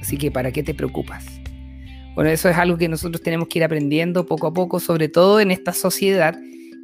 Así 0.03 0.19
que, 0.19 0.31
¿para 0.31 0.53
qué 0.53 0.63
te 0.63 0.75
preocupas? 0.75 1.38
Bueno, 2.19 2.33
eso 2.33 2.49
es 2.49 2.57
algo 2.57 2.77
que 2.77 2.89
nosotros 2.89 3.23
tenemos 3.23 3.47
que 3.47 3.61
ir 3.61 3.65
aprendiendo 3.65 4.27
poco 4.27 4.49
a 4.49 4.53
poco, 4.53 4.81
sobre 4.81 5.09
todo 5.09 5.39
en 5.39 5.53
esta 5.53 5.73
sociedad 5.73 6.37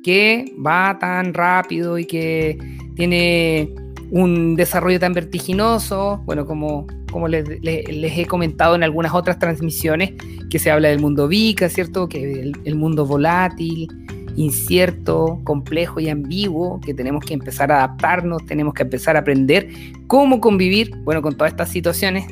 que 0.04 0.54
va 0.64 0.96
tan 1.00 1.34
rápido 1.34 1.98
y 1.98 2.04
que 2.04 2.56
tiene 2.94 3.74
un 4.12 4.54
desarrollo 4.54 5.00
tan 5.00 5.12
vertiginoso, 5.12 6.22
bueno, 6.24 6.46
como, 6.46 6.86
como 7.10 7.26
les, 7.26 7.48
he 7.64 8.26
comentado 8.26 8.76
en 8.76 8.84
algunas 8.84 9.12
otras 9.12 9.40
transmisiones, 9.40 10.12
que 10.50 10.60
se 10.60 10.70
habla 10.70 10.90
del 10.90 11.00
mundo 11.00 11.26
VICA, 11.26 11.68
¿cierto? 11.68 12.08
Que 12.08 12.30
el, 12.40 12.52
el 12.64 12.76
mundo 12.76 13.04
volátil, 13.04 13.88
incierto, 14.36 15.40
complejo 15.42 15.98
y 15.98 16.10
ambiguo, 16.10 16.80
que 16.80 16.94
tenemos 16.94 17.24
que 17.24 17.34
empezar 17.34 17.72
a 17.72 17.78
adaptarnos, 17.78 18.46
tenemos 18.46 18.72
que 18.72 18.84
empezar 18.84 19.16
a 19.16 19.18
aprender 19.18 19.68
cómo 20.06 20.40
convivir, 20.40 20.94
bueno, 20.98 21.22
con 21.22 21.36
todas 21.36 21.50
estas 21.50 21.70
situaciones 21.70 22.24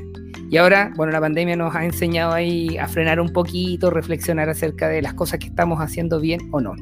y 0.52 0.58
ahora, 0.58 0.92
bueno, 0.96 1.14
la 1.14 1.20
pandemia 1.22 1.56
nos 1.56 1.74
ha 1.74 1.82
enseñado 1.82 2.34
ahí 2.34 2.76
a 2.76 2.86
frenar 2.86 3.18
un 3.20 3.32
poquito, 3.32 3.88
reflexionar 3.88 4.50
acerca 4.50 4.86
de 4.86 5.00
las 5.00 5.14
cosas 5.14 5.38
que 5.38 5.46
estamos 5.46 5.80
haciendo 5.80 6.20
bien 6.20 6.40
o 6.50 6.60
no. 6.60 6.74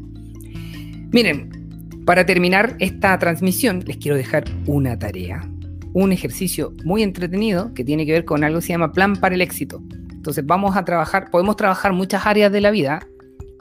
Miren, 1.12 2.02
para 2.04 2.26
terminar 2.26 2.74
esta 2.80 3.16
transmisión, 3.20 3.84
les 3.86 3.98
quiero 3.98 4.16
dejar 4.16 4.42
una 4.66 4.98
tarea, 4.98 5.48
un 5.92 6.10
ejercicio 6.10 6.74
muy 6.84 7.04
entretenido 7.04 7.72
que 7.72 7.84
tiene 7.84 8.04
que 8.04 8.10
ver 8.10 8.24
con 8.24 8.42
algo 8.42 8.58
que 8.58 8.66
se 8.66 8.72
llama 8.72 8.90
Plan 8.90 9.14
para 9.14 9.36
el 9.36 9.40
Éxito. 9.40 9.80
Entonces 10.10 10.44
vamos 10.44 10.76
a 10.76 10.84
trabajar, 10.84 11.30
podemos 11.30 11.54
trabajar 11.54 11.92
muchas 11.92 12.26
áreas 12.26 12.50
de 12.50 12.60
la 12.60 12.72
vida, 12.72 13.06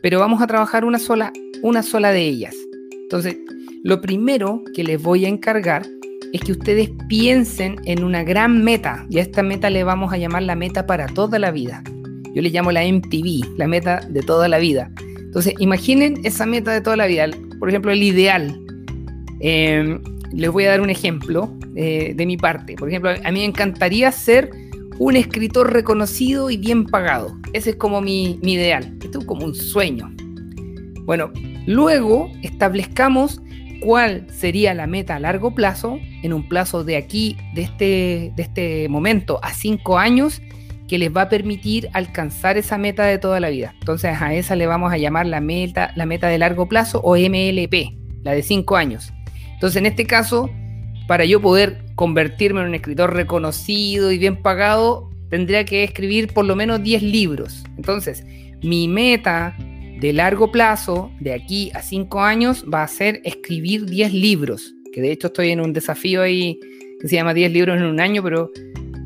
pero 0.02 0.20
vamos 0.20 0.42
a 0.42 0.48
trabajar 0.48 0.86
una 0.86 0.98
sola, 0.98 1.32
una 1.62 1.84
sola 1.84 2.12
de 2.12 2.22
ellas. 2.22 2.56
Entonces, 3.04 3.38
lo 3.84 4.02
primero 4.02 4.64
que 4.74 4.84
les 4.84 5.00
voy 5.00 5.26
a 5.26 5.30
encargar 5.30 5.86
es 6.34 6.42
que 6.42 6.52
ustedes 6.52 6.92
piensen 7.08 7.78
en 7.86 8.04
una 8.04 8.24
gran 8.24 8.64
meta, 8.64 9.06
y 9.10 9.20
a 9.20 9.22
esta 9.22 9.44
meta 9.44 9.70
le 9.70 9.84
vamos 9.84 10.14
a 10.14 10.18
llamar 10.18 10.44
la 10.44 10.56
meta 10.56 10.86
para 10.86 11.08
toda 11.08 11.40
la 11.40 11.52
vida. 11.52 11.84
Yo 12.36 12.42
le 12.42 12.50
llamo 12.50 12.72
la 12.72 12.84
MTV, 12.86 13.58
la 13.58 13.68
meta 13.68 14.02
de 14.08 14.22
toda 14.22 14.48
la 14.48 14.60
vida. 14.60 14.92
Entonces, 15.18 15.54
imaginen 15.60 16.20
esa 16.24 16.46
meta 16.46 16.72
de 16.72 16.82
toda 16.82 16.96
la 16.96 17.08
vida, 17.08 17.28
por 17.60 17.70
ejemplo, 17.70 17.92
el 17.92 18.04
ideal. 18.04 18.60
Em, 19.40 20.02
les 20.32 20.52
voy 20.52 20.66
a 20.66 20.70
dar 20.70 20.82
un 20.82 20.90
ejemplo 20.90 21.52
eh, 21.76 22.14
de 22.16 22.26
mi 22.26 22.38
parte. 22.38 22.76
Por 22.76 22.90
ejemplo, 22.90 23.10
a 23.12 23.32
mí 23.32 23.40
me 23.40 23.46
encantaría 23.46 24.12
ser 24.12 24.52
un 25.00 25.16
escritor 25.16 25.74
reconocido 25.74 26.50
y 26.50 26.58
bien 26.58 26.86
pagado. 26.86 27.36
Ese 27.54 27.72
es 27.72 27.76
como 27.78 28.02
mi, 28.02 28.40
mi 28.44 28.54
ideal. 28.54 28.96
Esto 29.02 29.20
es 29.20 29.26
como 29.26 29.46
un 29.46 29.56
sueño. 29.56 30.12
Bueno, 31.06 31.32
luego 31.66 32.32
establezcamos 32.44 33.42
cuál 33.80 34.26
sería 34.32 34.74
la 34.74 34.88
meta 34.88 35.16
a 35.16 35.20
largo 35.20 35.56
plazo, 35.56 36.00
en 36.24 36.34
un 36.34 36.48
plazo 36.48 36.84
de 36.84 36.98
aquí, 36.98 37.38
de 37.54 37.64
este, 37.64 38.34
de 38.36 38.44
este 38.44 38.90
momento 38.90 39.40
a 39.44 39.54
cinco 39.54 39.98
años, 39.98 40.42
que 40.88 40.98
les 40.98 41.16
va 41.16 41.24
a 41.24 41.30
permitir 41.30 41.90
alcanzar 41.94 42.58
esa 42.58 42.78
meta 42.78 43.06
de 43.06 43.20
toda 43.20 43.40
la 43.40 43.50
vida. 43.50 43.76
Entonces 43.80 44.20
a 44.20 44.34
esa 44.34 44.56
le 44.56 44.66
vamos 44.66 44.92
a 44.92 44.98
llamar 44.98 45.28
la 45.28 45.40
meta, 45.40 45.92
la 45.96 46.06
meta 46.06 46.28
de 46.28 46.40
largo 46.40 46.68
plazo 46.68 47.00
o 47.04 47.16
MLP, 47.16 47.94
la 48.24 48.34
de 48.34 48.42
cinco 48.42 48.76
años. 48.76 49.14
Entonces 49.54 49.78
en 49.78 49.86
este 49.86 50.06
caso, 50.06 50.50
para 51.08 51.26
yo 51.26 51.42
poder 51.42 51.86
convertirme 51.96 52.62
en 52.62 52.68
un 52.68 52.76
escritor 52.76 53.14
reconocido 53.14 54.12
y 54.12 54.18
bien 54.18 54.42
pagado, 54.42 55.10
tendría 55.30 55.64
que 55.64 55.84
escribir 55.84 56.34
por 56.34 56.46
lo 56.46 56.56
menos 56.56 56.82
10 56.82 57.04
libros. 57.04 57.64
Entonces, 57.78 58.26
mi 58.64 58.88
meta 58.88 59.56
de 60.00 60.14
largo 60.14 60.52
plazo, 60.52 61.12
de 61.20 61.34
aquí 61.34 61.72
a 61.74 61.82
5 61.82 62.22
años, 62.22 62.66
va 62.72 62.84
a 62.84 62.88
ser 62.88 63.22
escribir 63.24 63.86
10 63.86 64.14
libros. 64.14 64.76
Que 64.94 65.02
de 65.02 65.12
hecho 65.12 65.28
estoy 65.28 65.52
en 65.52 65.62
un 65.62 65.74
desafío 65.74 66.22
ahí 66.22 66.60
que 67.00 67.08
se 67.08 67.16
llama 67.16 67.34
10 67.34 67.52
libros 67.52 67.78
en 67.78 67.84
un 67.84 68.00
año, 68.00 68.24
pero 68.24 68.52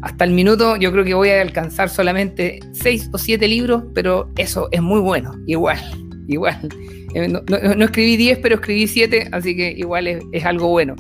hasta 0.02 0.26
el 0.26 0.32
minuto 0.32 0.76
yo 0.78 0.92
creo 0.92 1.04
que 1.04 1.14
voy 1.14 1.30
a 1.30 1.42
alcanzar 1.42 1.90
solamente 1.90 2.60
6 2.74 3.10
o 3.14 3.18
7 3.18 3.48
libros, 3.48 3.84
pero 3.94 4.30
eso 4.38 4.68
es 4.72 4.82
muy 4.82 5.00
bueno, 5.00 5.34
igual, 5.48 5.80
igual. 6.28 6.70
Eh, 7.16 7.28
no, 7.28 7.86
escribí 7.86 8.18
10, 8.18 8.40
pero 8.40 8.56
escribí 8.56 8.88
7, 8.88 9.30
así 9.32 9.56
que 9.56 9.72
igual 9.72 10.08
es 10.08 10.46
algo 10.46 10.70
bueno. 10.70 10.96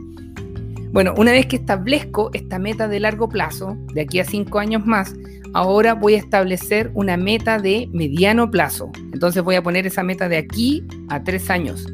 Bueno, 0.93 1.15
una 1.17 1.31
vez 1.31 1.47
que 1.47 1.55
establezco 1.55 2.29
esta 2.33 2.59
meta 2.59 2.87
de 2.87 2.99
largo 2.99 3.27
plazo, 3.27 3.75
de 3.95 4.01
aquí 4.01 4.19
a 4.19 4.25
cinco 4.25 4.59
años 4.59 4.85
más, 4.85 5.15
ahora 5.53 5.95
voy 5.95 6.13
a 6.13 6.19
establecer 6.19 6.91
una 6.93 7.17
meta 7.17 7.57
de 7.57 7.89
mediano 7.91 8.51
plazo. 8.51 8.91
Entonces 9.11 9.41
voy 9.41 9.55
a 9.55 9.63
poner 9.63 9.87
esa 9.87 10.03
meta 10.03 10.29
de 10.29 10.37
aquí 10.37 10.85
a 11.09 11.23
tres 11.23 11.49
años. 11.49 11.87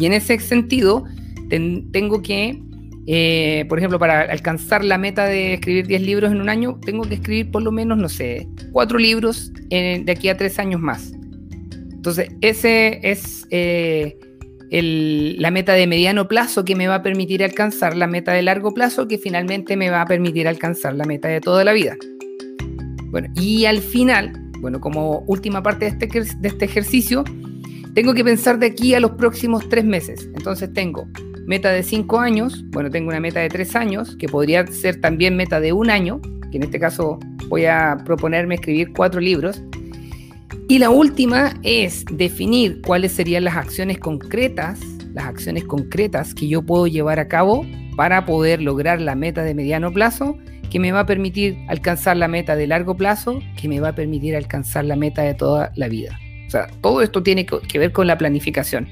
Y 0.00 0.06
en 0.06 0.14
ese 0.14 0.38
sentido, 0.38 1.04
tengo 1.50 2.22
que, 2.22 2.62
eh, 3.06 3.66
por 3.68 3.76
ejemplo, 3.76 3.98
para 3.98 4.22
alcanzar 4.22 4.82
la 4.86 4.96
meta 4.96 5.26
de 5.26 5.52
escribir 5.52 5.86
10 5.86 6.00
libros 6.00 6.32
en 6.32 6.40
un 6.40 6.48
año, 6.48 6.80
tengo 6.86 7.04
que 7.04 7.16
escribir 7.16 7.50
por 7.50 7.62
lo 7.62 7.72
menos, 7.72 7.98
no 7.98 8.08
sé, 8.08 8.48
cuatro 8.72 8.98
libros 8.98 9.52
de 9.68 10.10
aquí 10.10 10.30
a 10.30 10.36
tres 10.38 10.58
años 10.58 10.80
más. 10.80 11.12
Entonces, 11.92 12.30
ese 12.40 13.00
es 13.02 13.46
eh, 13.50 14.18
la 14.70 15.50
meta 15.50 15.72
de 15.72 15.86
mediano 15.86 16.28
plazo 16.28 16.64
que 16.64 16.74
me 16.74 16.86
va 16.88 16.96
a 16.96 17.02
permitir 17.02 17.42
alcanzar 17.42 17.96
la 17.96 18.06
meta 18.06 18.32
de 18.32 18.42
largo 18.42 18.74
plazo 18.74 19.08
que 19.08 19.18
finalmente 19.18 19.76
me 19.76 19.90
va 19.90 20.02
a 20.02 20.06
permitir 20.06 20.46
alcanzar 20.46 20.94
la 20.94 21.04
meta 21.04 21.28
de 21.28 21.40
toda 21.40 21.64
la 21.64 21.72
vida. 21.72 21.96
Bueno, 23.10 23.28
y 23.34 23.64
al 23.64 23.78
final, 23.78 24.32
bueno, 24.60 24.80
como 24.80 25.20
última 25.26 25.62
parte 25.62 25.86
de 25.86 25.90
este, 25.92 26.36
de 26.38 26.48
este 26.48 26.64
ejercicio, 26.66 27.24
tengo 27.94 28.14
que 28.14 28.22
pensar 28.22 28.58
de 28.58 28.66
aquí 28.66 28.94
a 28.94 29.00
los 29.00 29.12
próximos 29.12 29.68
tres 29.68 29.84
meses. 29.84 30.28
Entonces 30.34 30.72
tengo 30.72 31.08
meta 31.46 31.70
de 31.70 31.82
cinco 31.82 32.20
años, 32.20 32.62
bueno, 32.68 32.90
tengo 32.90 33.08
una 33.08 33.20
meta 33.20 33.40
de 33.40 33.48
tres 33.48 33.74
años, 33.74 34.16
que 34.16 34.28
podría 34.28 34.66
ser 34.66 35.00
también 35.00 35.34
meta 35.34 35.60
de 35.60 35.72
un 35.72 35.88
año, 35.88 36.20
que 36.50 36.58
en 36.58 36.64
este 36.64 36.78
caso 36.78 37.18
voy 37.48 37.64
a 37.64 37.96
proponerme 38.04 38.56
escribir 38.56 38.92
cuatro 38.92 39.20
libros. 39.20 39.62
Y 40.70 40.78
la 40.78 40.90
última 40.90 41.54
es 41.62 42.04
definir 42.12 42.82
cuáles 42.82 43.12
serían 43.12 43.44
las 43.44 43.56
acciones 43.56 43.98
concretas, 43.98 44.78
las 45.14 45.24
acciones 45.24 45.64
concretas 45.64 46.34
que 46.34 46.46
yo 46.46 46.60
puedo 46.60 46.86
llevar 46.86 47.18
a 47.18 47.26
cabo 47.26 47.64
para 47.96 48.26
poder 48.26 48.60
lograr 48.60 49.00
la 49.00 49.14
meta 49.14 49.42
de 49.44 49.54
mediano 49.54 49.90
plazo, 49.94 50.36
que 50.70 50.78
me 50.78 50.92
va 50.92 51.00
a 51.00 51.06
permitir 51.06 51.56
alcanzar 51.68 52.18
la 52.18 52.28
meta 52.28 52.54
de 52.54 52.66
largo 52.66 52.98
plazo, 52.98 53.40
que 53.58 53.66
me 53.66 53.80
va 53.80 53.88
a 53.88 53.94
permitir 53.94 54.36
alcanzar 54.36 54.84
la 54.84 54.94
meta 54.94 55.22
de 55.22 55.32
toda 55.32 55.72
la 55.74 55.88
vida. 55.88 56.20
O 56.46 56.50
sea, 56.50 56.66
todo 56.82 57.00
esto 57.00 57.22
tiene 57.22 57.46
que 57.46 57.78
ver 57.78 57.92
con 57.92 58.06
la 58.06 58.18
planificación. 58.18 58.88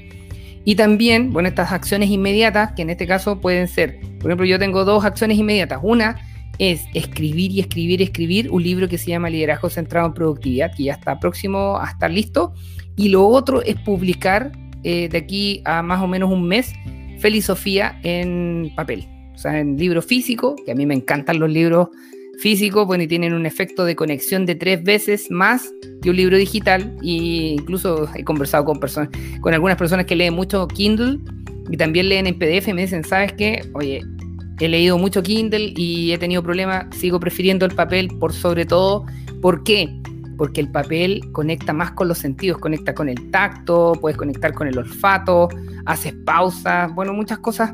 Y 0.65 0.73
también, 0.73 1.31
bueno, 1.31 1.47
estas 1.47 1.71
acciones 1.71 2.09
inmediatas, 2.09 2.71
que 2.71 2.81
en 2.81 2.89
este 2.89 3.05
caso 3.05 3.39
pueden 3.39 3.67
ser, 3.67 3.99
por 4.19 4.31
ejemplo, 4.31 4.47
yo 4.47 4.57
tengo 4.57 4.83
dos 4.83 5.05
acciones 5.05 5.37
inmediatas. 5.37 5.79
Una 5.83 6.19
es 6.59 6.85
escribir 6.93 7.51
y 7.51 7.59
escribir, 7.59 8.01
escribir 8.01 8.51
un 8.51 8.63
libro 8.63 8.87
que 8.87 8.97
se 8.97 9.07
llama 9.07 9.29
Liderazgo 9.29 9.69
Centrado 9.69 10.07
en 10.07 10.13
Productividad, 10.13 10.75
que 10.75 10.83
ya 10.83 10.93
está 10.93 11.19
próximo 11.19 11.77
a 11.79 11.89
estar 11.89 12.11
listo. 12.11 12.53
Y 12.95 13.09
lo 13.09 13.27
otro 13.27 13.61
es 13.61 13.75
publicar 13.81 14.51
eh, 14.83 15.09
de 15.09 15.17
aquí 15.17 15.61
a 15.65 15.81
más 15.81 16.01
o 16.01 16.07
menos 16.07 16.31
un 16.31 16.47
mes 16.47 16.73
Sofía 17.41 17.99
en 18.03 18.71
papel, 18.75 19.05
o 19.33 19.37
sea, 19.37 19.59
en 19.59 19.77
libro 19.77 20.01
físico, 20.01 20.55
que 20.65 20.71
a 20.71 20.75
mí 20.75 20.85
me 20.85 20.93
encantan 20.93 21.39
los 21.39 21.49
libros 21.49 21.89
físicos, 22.39 22.85
bueno, 22.85 23.03
y 23.03 23.07
tienen 23.07 23.33
un 23.33 23.45
efecto 23.45 23.85
de 23.85 23.95
conexión 23.95 24.45
de 24.45 24.55
tres 24.55 24.83
veces 24.83 25.29
más 25.29 25.73
que 26.01 26.09
un 26.09 26.15
libro 26.15 26.37
digital. 26.37 26.95
Y 27.01 27.55
incluso 27.59 28.07
he 28.15 28.23
conversado 28.23 28.65
con 28.65 28.79
personas, 28.79 29.09
con 29.41 29.53
algunas 29.53 29.77
personas 29.77 30.05
que 30.05 30.15
leen 30.15 30.35
mucho 30.35 30.67
Kindle 30.67 31.19
y 31.69 31.77
también 31.77 32.07
leen 32.09 32.27
en 32.27 32.37
PDF 32.37 32.69
y 32.69 32.73
me 32.73 32.81
dicen, 32.81 33.03
¿sabes 33.03 33.33
qué? 33.33 33.61
Oye, 33.73 34.01
he 34.59 34.67
leído 34.67 34.97
mucho 34.97 35.23
Kindle 35.23 35.73
y 35.75 36.11
he 36.11 36.17
tenido 36.17 36.43
problemas, 36.43 36.85
sigo 36.95 37.19
prefiriendo 37.19 37.65
el 37.65 37.75
papel 37.75 38.09
por 38.19 38.33
sobre 38.33 38.65
todo. 38.65 39.05
¿Por 39.41 39.63
qué? 39.63 39.89
Porque 40.37 40.61
el 40.61 40.71
papel 40.71 41.21
conecta 41.31 41.73
más 41.73 41.91
con 41.91 42.07
los 42.07 42.17
sentidos, 42.17 42.57
conecta 42.59 42.93
con 42.93 43.09
el 43.09 43.31
tacto, 43.31 43.93
puedes 43.99 44.17
conectar 44.17 44.53
con 44.53 44.67
el 44.67 44.77
olfato, 44.77 45.49
haces 45.85 46.13
pausas, 46.25 46.93
bueno, 46.93 47.13
muchas 47.13 47.39
cosas 47.39 47.73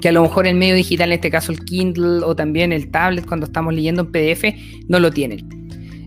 que 0.00 0.08
a 0.08 0.12
lo 0.12 0.22
mejor 0.22 0.46
el 0.46 0.56
medio 0.56 0.74
digital, 0.74 1.10
en 1.10 1.16
este 1.16 1.30
caso 1.30 1.52
el 1.52 1.64
Kindle 1.64 2.24
o 2.24 2.34
también 2.34 2.72
el 2.72 2.90
tablet 2.90 3.26
cuando 3.26 3.46
estamos 3.46 3.74
leyendo 3.74 4.02
en 4.02 4.12
PDF, 4.12 4.44
no 4.88 4.98
lo 4.98 5.10
tienen. 5.10 5.46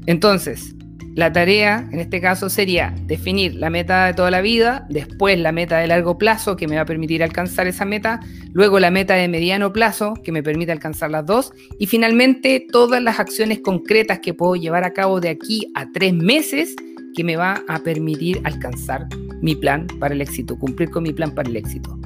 Entonces, 0.05 0.75
la 1.15 1.31
tarea 1.31 1.87
en 1.91 1.99
este 1.99 2.19
caso 2.21 2.49
sería 2.49 2.93
definir 3.05 3.55
la 3.55 3.69
meta 3.69 4.07
de 4.07 4.13
toda 4.13 4.31
la 4.31 4.41
vida, 4.41 4.85
después 4.89 5.37
la 5.39 5.51
meta 5.51 5.77
de 5.77 5.87
largo 5.87 6.17
plazo 6.17 6.55
que 6.55 6.67
me 6.67 6.75
va 6.75 6.81
a 6.81 6.85
permitir 6.85 7.23
alcanzar 7.23 7.67
esa 7.67 7.85
meta, 7.85 8.19
luego 8.51 8.79
la 8.79 8.89
meta 8.89 9.13
de 9.13 9.27
mediano 9.27 9.71
plazo 9.73 10.15
que 10.23 10.31
me 10.31 10.41
permite 10.41 10.71
alcanzar 10.71 11.11
las 11.11 11.25
dos 11.25 11.53
y 11.77 11.85
finalmente 11.85 12.65
todas 12.71 13.01
las 13.01 13.19
acciones 13.19 13.59
concretas 13.59 14.19
que 14.19 14.33
puedo 14.33 14.55
llevar 14.55 14.83
a 14.83 14.93
cabo 14.93 15.19
de 15.19 15.29
aquí 15.29 15.71
a 15.75 15.91
tres 15.91 16.13
meses 16.13 16.75
que 17.15 17.23
me 17.23 17.35
va 17.35 17.63
a 17.67 17.79
permitir 17.79 18.41
alcanzar 18.43 19.07
mi 19.41 19.55
plan 19.55 19.87
para 19.99 20.15
el 20.15 20.21
éxito, 20.21 20.57
cumplir 20.57 20.89
con 20.89 21.03
mi 21.03 21.13
plan 21.13 21.31
para 21.31 21.47
el 21.47 21.55
éxito. 21.55 22.02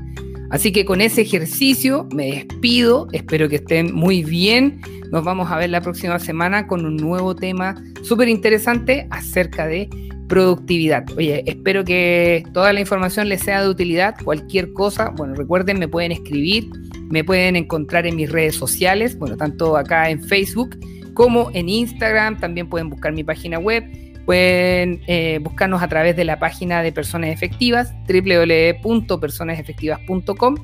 Así 0.50 0.72
que 0.72 0.86
con 0.86 1.02
ese 1.02 1.22
ejercicio 1.22 2.08
me 2.14 2.32
despido, 2.32 3.08
espero 3.12 3.50
que 3.50 3.58
estén 3.58 3.94
muy 3.94 4.24
bien. 4.24 4.82
Nos 5.12 5.24
vamos 5.24 5.52
a 5.52 5.58
ver 5.58 5.70
la 5.70 5.82
próxima 5.82 6.20
semana 6.20 6.68
con 6.68 6.86
un 6.86 6.96
nuevo 6.98 7.36
tema 7.36 7.76
súper 8.02 8.30
interesante 8.30 9.08
acerca 9.10 9.68
de 9.68 9.90
productividad. 10.28 11.06
Oye, 11.18 11.44
espero 11.46 11.84
que 11.84 12.44
toda 12.54 12.74
la 12.74 12.80
información 12.80 13.30
les 13.30 13.42
sea 13.42 13.62
de 13.62 13.70
utilidad. 13.70 14.16
Cualquier 14.24 14.74
cosa, 14.74 15.10
bueno, 15.10 15.36
recuerden, 15.36 15.80
me 15.80 15.88
pueden 15.88 16.12
escribir, 16.12 16.70
me 17.10 17.24
pueden 17.24 17.56
encontrar 17.56 18.06
en 18.06 18.16
mis 18.16 18.32
redes 18.32 18.56
sociales, 18.56 19.18
bueno, 19.18 19.38
tanto 19.38 19.78
acá 19.78 20.10
en 20.10 20.22
Facebook 20.22 20.78
como 21.14 21.50
en 21.54 21.70
Instagram. 21.70 22.40
También 22.40 22.70
pueden 22.70 22.90
buscar 22.90 23.14
mi 23.14 23.24
página 23.24 23.60
web 23.60 23.84
Pueden 24.28 25.02
eh, 25.08 25.40
buscarnos 25.42 25.82
a 25.82 25.88
través 25.88 26.16
de 26.18 26.26
la 26.26 26.38
página 26.38 26.84
de 26.84 26.92
Personas 26.92 27.30
Efectivas, 27.30 27.94
www.personasefectivas.com 28.10 30.56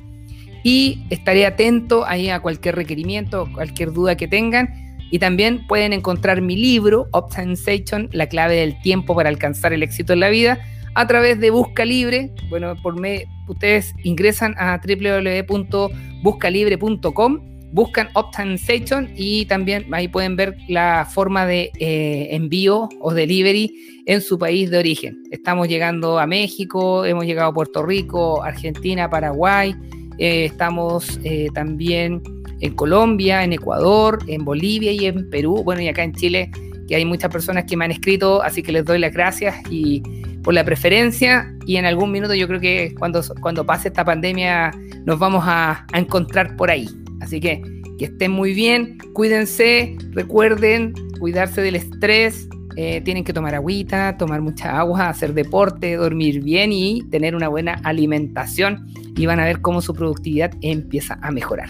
y 0.64 1.06
estaré 1.10 1.46
atento 1.46 2.06
ahí 2.06 2.30
a 2.30 2.42
cualquier 2.42 2.76
requerimiento, 2.76 3.48
cualquier 3.54 3.94
duda 3.94 4.18
que 4.18 4.28
tengan. 4.28 4.98
Y 5.12 5.20
también 5.20 5.66
pueden 5.66 5.94
encontrar 5.94 6.42
mi 6.42 6.58
libro, 6.58 7.08
Optimization, 7.12 8.10
la 8.12 8.28
clave 8.28 8.58
del 8.58 8.82
tiempo 8.82 9.16
para 9.16 9.30
alcanzar 9.30 9.72
el 9.72 9.82
éxito 9.82 10.12
en 10.12 10.20
la 10.20 10.28
vida, 10.28 10.60
a 10.94 11.08
través 11.08 11.40
de 11.40 11.50
Busca 11.50 11.86
Libre. 11.86 12.32
Bueno, 12.50 12.76
por 12.84 13.00
me, 13.00 13.28
ustedes 13.48 13.96
ingresan 14.04 14.56
a 14.58 14.82
www.buscalibre.com 14.86 17.53
buscan 17.74 18.10
Optimization 18.14 19.10
y 19.16 19.46
también 19.46 19.92
ahí 19.92 20.08
pueden 20.08 20.36
ver 20.36 20.56
la 20.70 21.08
forma 21.12 21.46
de 21.48 21.72
eh, 21.80 22.28
envío 22.32 22.88
o 23.02 23.14
delivery 23.14 24.04
en 24.06 24.22
su 24.22 24.38
país 24.38 24.70
de 24.70 24.78
origen. 24.78 25.24
Estamos 25.32 25.68
llegando 25.68 26.20
a 26.20 26.28
México, 26.28 27.04
hemos 27.04 27.26
llegado 27.26 27.50
a 27.50 27.54
Puerto 27.54 27.84
Rico, 27.84 28.44
Argentina, 28.44 29.10
Paraguay, 29.10 29.76
eh, 30.20 30.46
estamos 30.46 31.20
eh, 31.24 31.48
también 31.56 32.22
en 32.60 32.76
Colombia, 32.76 33.44
en 33.44 33.54
Ecuador, 33.54 34.20
en 34.28 34.46
Bolivia 34.46 34.92
y 34.92 35.08
en 35.08 35.30
Perú, 35.32 35.64
bueno, 35.64 35.82
y 35.82 35.88
acá 35.88 36.04
en 36.04 36.14
Chile 36.14 36.52
que 36.88 36.96
hay 36.96 37.06
muchas 37.06 37.32
personas 37.32 37.64
que 37.64 37.76
me 37.76 37.86
han 37.86 37.92
escrito, 37.92 38.44
así 38.44 38.62
que 38.62 38.72
les 38.72 38.86
doy 38.86 39.00
las 39.00 39.14
gracias 39.14 39.56
y 39.72 40.04
por 40.44 40.54
la 40.54 40.64
preferencia 40.64 41.52
y 41.66 41.78
en 41.78 41.86
algún 41.86 42.12
minuto 42.12 42.36
yo 42.36 42.48
creo 42.48 42.60
que 42.60 42.94
cuando, 43.00 43.22
cuando 43.42 43.66
pase 43.66 43.88
esta 43.88 44.06
pandemia 44.06 44.72
nos 45.06 45.18
vamos 45.18 45.44
a, 45.48 45.88
a 45.92 46.00
encontrar 46.00 46.56
por 46.56 46.70
ahí. 46.70 47.03
Así 47.24 47.40
que 47.40 47.62
que 47.98 48.06
estén 48.06 48.32
muy 48.32 48.54
bien, 48.54 48.98
cuídense, 49.14 49.96
recuerden 50.12 50.94
cuidarse 51.20 51.62
del 51.62 51.76
estrés, 51.76 52.48
eh, 52.76 53.02
tienen 53.02 53.24
que 53.24 53.34
tomar 53.34 53.56
agüita, 53.56 54.18
tomar 54.18 54.42
mucha 54.42 54.78
agua, 54.80 55.10
hacer 55.10 55.34
deporte, 55.34 55.96
dormir 55.96 56.44
bien 56.44 56.72
y 56.72 57.04
tener 57.10 57.36
una 57.36 57.48
buena 57.48 57.80
alimentación 57.84 58.88
y 59.16 59.26
van 59.26 59.40
a 59.40 59.46
ver 59.46 59.62
cómo 59.62 59.82
su 59.82 59.94
productividad 59.94 60.52
empieza 60.62 61.20
a 61.22 61.32
mejorar. 61.32 61.70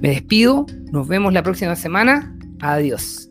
Me 0.00 0.10
despido, 0.10 0.66
nos 0.90 1.06
vemos 1.06 1.32
la 1.32 1.42
próxima 1.42 1.76
semana, 1.76 2.36
adiós. 2.60 3.30